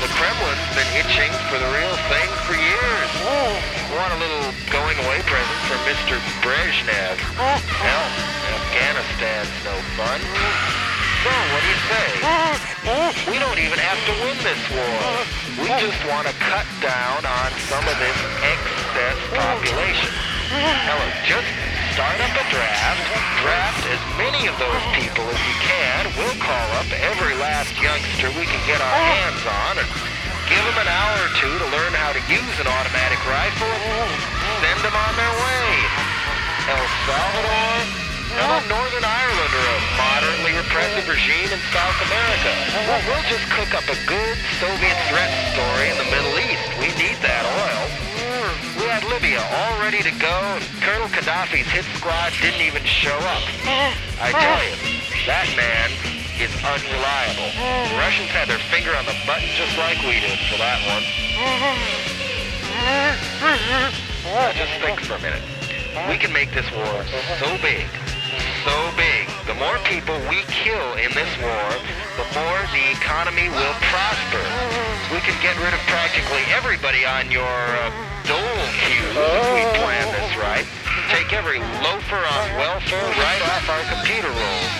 The 0.04 0.12
Kremlin's 0.20 0.68
been 0.76 0.92
itching 1.00 1.32
for 1.48 1.56
the 1.62 1.70
real 1.72 1.96
thing 2.12 2.28
for 2.44 2.58
years. 2.58 3.10
Want 3.96 4.12
a 4.12 4.20
little 4.20 4.52
going 4.68 4.98
away 5.06 5.24
present 5.24 5.60
from 5.70 5.80
Mr. 5.88 6.20
Brezhnev. 6.44 7.16
Hell, 7.38 8.08
Afghanistan's 8.52 9.54
no 9.64 9.76
fun. 9.96 10.97
So, 11.24 11.34
what 11.52 11.62
do 11.64 11.70
you 11.70 11.82
say? 11.90 12.08
We 13.32 13.38
don't 13.42 13.58
even 13.58 13.80
have 13.82 14.00
to 14.06 14.14
win 14.22 14.38
this 14.46 14.62
war. 14.70 15.10
We 15.58 15.70
just 15.82 15.98
want 16.06 16.30
to 16.30 16.34
cut 16.38 16.68
down 16.80 17.26
on 17.26 17.50
some 17.68 17.82
of 17.84 17.96
this 17.98 18.20
excess 18.46 19.18
population. 19.34 20.14
Hell, 20.54 21.02
just 21.26 21.50
start 21.98 22.16
up 22.22 22.32
a 22.38 22.46
draft, 22.54 23.02
draft 23.42 23.84
as 23.90 24.02
many 24.22 24.46
of 24.48 24.56
those 24.62 24.84
people 24.96 25.26
as 25.28 25.42
you 25.44 25.58
can. 25.66 26.02
We'll 26.16 26.38
call 26.40 26.68
up 26.78 26.88
every 26.94 27.36
last 27.42 27.74
youngster 27.82 28.30
we 28.38 28.46
can 28.46 28.62
get 28.70 28.80
our 28.80 29.00
hands 29.02 29.44
on 29.44 29.74
and 29.82 29.90
give 30.48 30.64
them 30.64 30.78
an 30.80 30.88
hour 30.88 31.18
or 31.28 31.32
two 31.42 31.52
to 31.52 31.68
learn 31.74 31.92
how 31.98 32.14
to 32.14 32.22
use 32.32 32.56
an 32.62 32.70
automatic 32.70 33.20
rifle. 33.28 33.74
Send 34.64 34.80
them 34.86 34.96
on 34.96 35.14
their 35.18 35.36
way. 35.44 35.66
El 36.72 36.86
Salvador, 37.10 38.07
and 38.38 38.70
Northern 38.70 39.06
Ireland 39.06 39.52
are 39.52 39.70
a 39.74 39.82
moderately 39.98 40.54
repressive 40.54 41.06
regime 41.10 41.50
in 41.50 41.62
South 41.74 41.98
America. 42.06 42.52
Well, 42.86 43.02
we'll 43.10 43.28
just 43.30 43.46
cook 43.50 43.74
up 43.74 43.86
a 43.90 43.98
good 44.06 44.38
Soviet 44.62 44.98
threat 45.10 45.32
story 45.54 45.90
in 45.90 45.98
the 45.98 46.10
Middle 46.14 46.36
East. 46.38 46.66
We 46.78 46.94
need 47.02 47.18
that 47.26 47.44
oil. 47.46 47.84
Mm, 48.22 48.54
we 48.78 48.86
had 48.86 49.04
Libya 49.10 49.42
all 49.42 49.74
ready 49.82 50.06
to 50.06 50.14
go, 50.22 50.36
and 50.54 50.64
Colonel 50.86 51.10
Gaddafi's 51.10 51.68
hit 51.68 51.86
squad 51.98 52.34
didn't 52.42 52.62
even 52.62 52.84
show 52.86 53.18
up. 53.34 53.44
I 54.22 54.30
tell 54.34 54.62
you, 54.70 54.76
that 55.26 55.50
man 55.58 55.90
is 56.38 56.54
unreliable. 56.62 57.50
The 57.90 57.98
Russians 57.98 58.30
had 58.30 58.46
their 58.48 58.62
finger 58.70 58.94
on 58.94 59.06
the 59.10 59.18
button 59.26 59.50
just 59.58 59.74
like 59.82 59.98
we 60.06 60.22
did 60.22 60.38
for 60.54 60.62
that 60.62 60.78
one. 60.86 61.02
Now 64.30 64.52
just 64.62 64.74
think 64.86 65.02
for 65.02 65.16
a 65.18 65.22
minute. 65.22 65.42
We 66.06 66.18
can 66.18 66.32
make 66.32 66.54
this 66.54 66.70
war 66.78 67.02
so 67.42 67.58
big, 67.58 67.90
so 68.64 68.76
big. 69.00 69.26
The 69.48 69.56
more 69.56 69.78
people 69.88 70.16
we 70.28 70.44
kill 70.52 71.00
in 71.00 71.12
this 71.16 71.32
war, 71.40 71.68
the 72.20 72.28
more 72.36 72.62
the 72.76 72.86
economy 72.92 73.48
will 73.50 73.78
prosper. 73.88 74.44
We 75.14 75.24
can 75.24 75.36
get 75.40 75.56
rid 75.64 75.72
of 75.72 75.82
practically 75.88 76.44
everybody 76.52 77.06
on 77.06 77.32
your 77.32 77.48
uh, 77.48 77.90
dole 78.28 78.68
queues 78.84 79.16
if 79.16 79.46
we 79.56 79.64
plan 79.80 80.06
this 80.12 80.32
right. 80.36 80.68
Take 81.10 81.32
every 81.32 81.60
loafer 81.80 82.20
on 82.20 82.46
welfare 82.60 83.08
right 83.24 83.44
off 83.56 83.66
our 83.72 83.84
computer 83.88 84.28
rolls. 84.28 84.74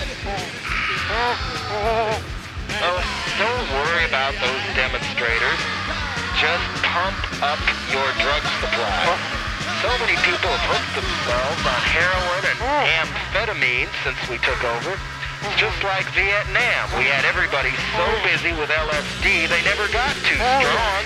Oh, 2.84 3.00
don't 3.40 3.68
worry 3.72 4.06
about 4.06 4.36
those 4.44 4.64
demonstrators. 4.76 5.60
Just 6.36 6.68
pump 6.84 7.18
up 7.42 7.60
your 7.90 8.06
drug 8.20 8.44
supply. 8.60 9.47
So 9.78 9.94
many 10.02 10.18
people 10.26 10.50
have 10.50 10.66
hooked 10.74 10.94
themselves 10.98 11.62
on 11.62 11.82
heroin 11.94 12.44
and 12.50 12.58
amphetamine 12.98 13.86
since 14.02 14.18
we 14.26 14.42
took 14.42 14.58
over. 14.66 14.98
It's 15.46 15.54
just 15.62 15.78
like 15.86 16.10
Vietnam. 16.18 16.90
We 16.98 17.06
had 17.06 17.30
everybody 17.30 17.70
so 17.94 18.06
busy 18.26 18.58
with 18.58 18.74
LSD 18.74 19.46
they 19.46 19.62
never 19.70 19.86
got 19.94 20.18
too 20.26 20.42
strong. 20.42 21.02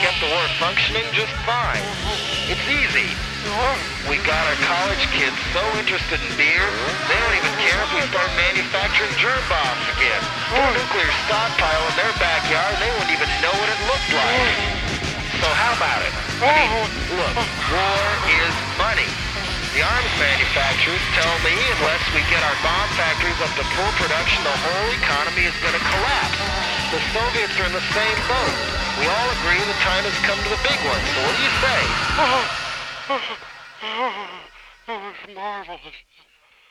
Kept 0.00 0.16
the 0.16 0.32
war 0.32 0.48
functioning 0.56 1.04
just 1.12 1.32
fine. 1.44 1.84
It's 2.48 2.64
easy. 2.72 3.12
We 4.08 4.16
got 4.24 4.48
our 4.48 4.58
college 4.64 5.04
kids 5.12 5.36
so 5.52 5.60
interested 5.76 6.24
in 6.24 6.30
beer, 6.40 6.64
they 7.04 7.18
don't 7.20 7.36
even 7.36 7.52
care 7.60 7.84
if 7.84 7.90
we 7.92 8.00
start 8.08 8.28
manufacturing 8.36 9.12
germ 9.20 9.44
bombs 9.52 9.84
again. 9.96 10.22
Put 10.48 10.64
a 10.64 10.72
nuclear 10.72 11.12
stockpile 11.28 11.84
in 11.84 11.94
their 12.00 12.14
backyard, 12.16 12.80
they 12.80 12.88
wouldn't 12.96 13.12
even 13.12 13.28
know 13.44 13.52
what 13.60 13.68
it 13.68 13.80
looked 13.88 14.12
like. 14.16 14.56
So 15.40 15.48
how 15.52 15.76
about 15.76 16.00
it? 16.00 16.29
Look, 16.40 17.36
war 17.36 18.00
is 18.32 18.54
money. 18.80 19.04
The 19.76 19.84
arms 19.84 20.14
manufacturers 20.16 21.04
tell 21.12 21.36
me 21.44 21.52
unless 21.52 22.00
we 22.16 22.24
get 22.32 22.40
our 22.40 22.56
bomb 22.64 22.88
factories 22.96 23.36
up 23.44 23.52
to 23.60 23.64
full 23.76 23.92
production, 24.00 24.40
the 24.40 24.56
whole 24.64 24.90
economy 25.04 25.44
is 25.44 25.52
going 25.60 25.76
to 25.76 25.84
collapse. 25.84 26.40
The 26.96 27.00
Soviets 27.12 27.52
are 27.60 27.68
in 27.68 27.76
the 27.76 27.84
same 27.92 28.18
boat. 28.24 28.56
We 28.96 29.04
all 29.04 29.28
agree 29.36 29.60
the 29.68 29.76
time 29.84 30.00
has 30.08 30.16
come 30.24 30.40
to 30.40 30.48
the 30.48 30.62
big 30.64 30.80
one. 30.80 31.04
So 31.12 31.20
what 31.28 31.36
do 31.36 31.44
you 31.44 31.52
say? 31.60 31.80
it's 35.12 35.36
marvelous. 35.36 35.96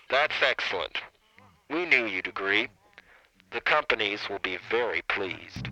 That's 0.09 0.36
excellent. 0.41 0.97
We 1.70 1.86
knew 1.86 2.07
you'd 2.07 2.26
agree. 2.26 2.70
The 3.51 3.61
companies 3.61 4.28
will 4.30 4.39
be 4.39 4.57
very 4.72 5.03
pleased. 5.03 5.70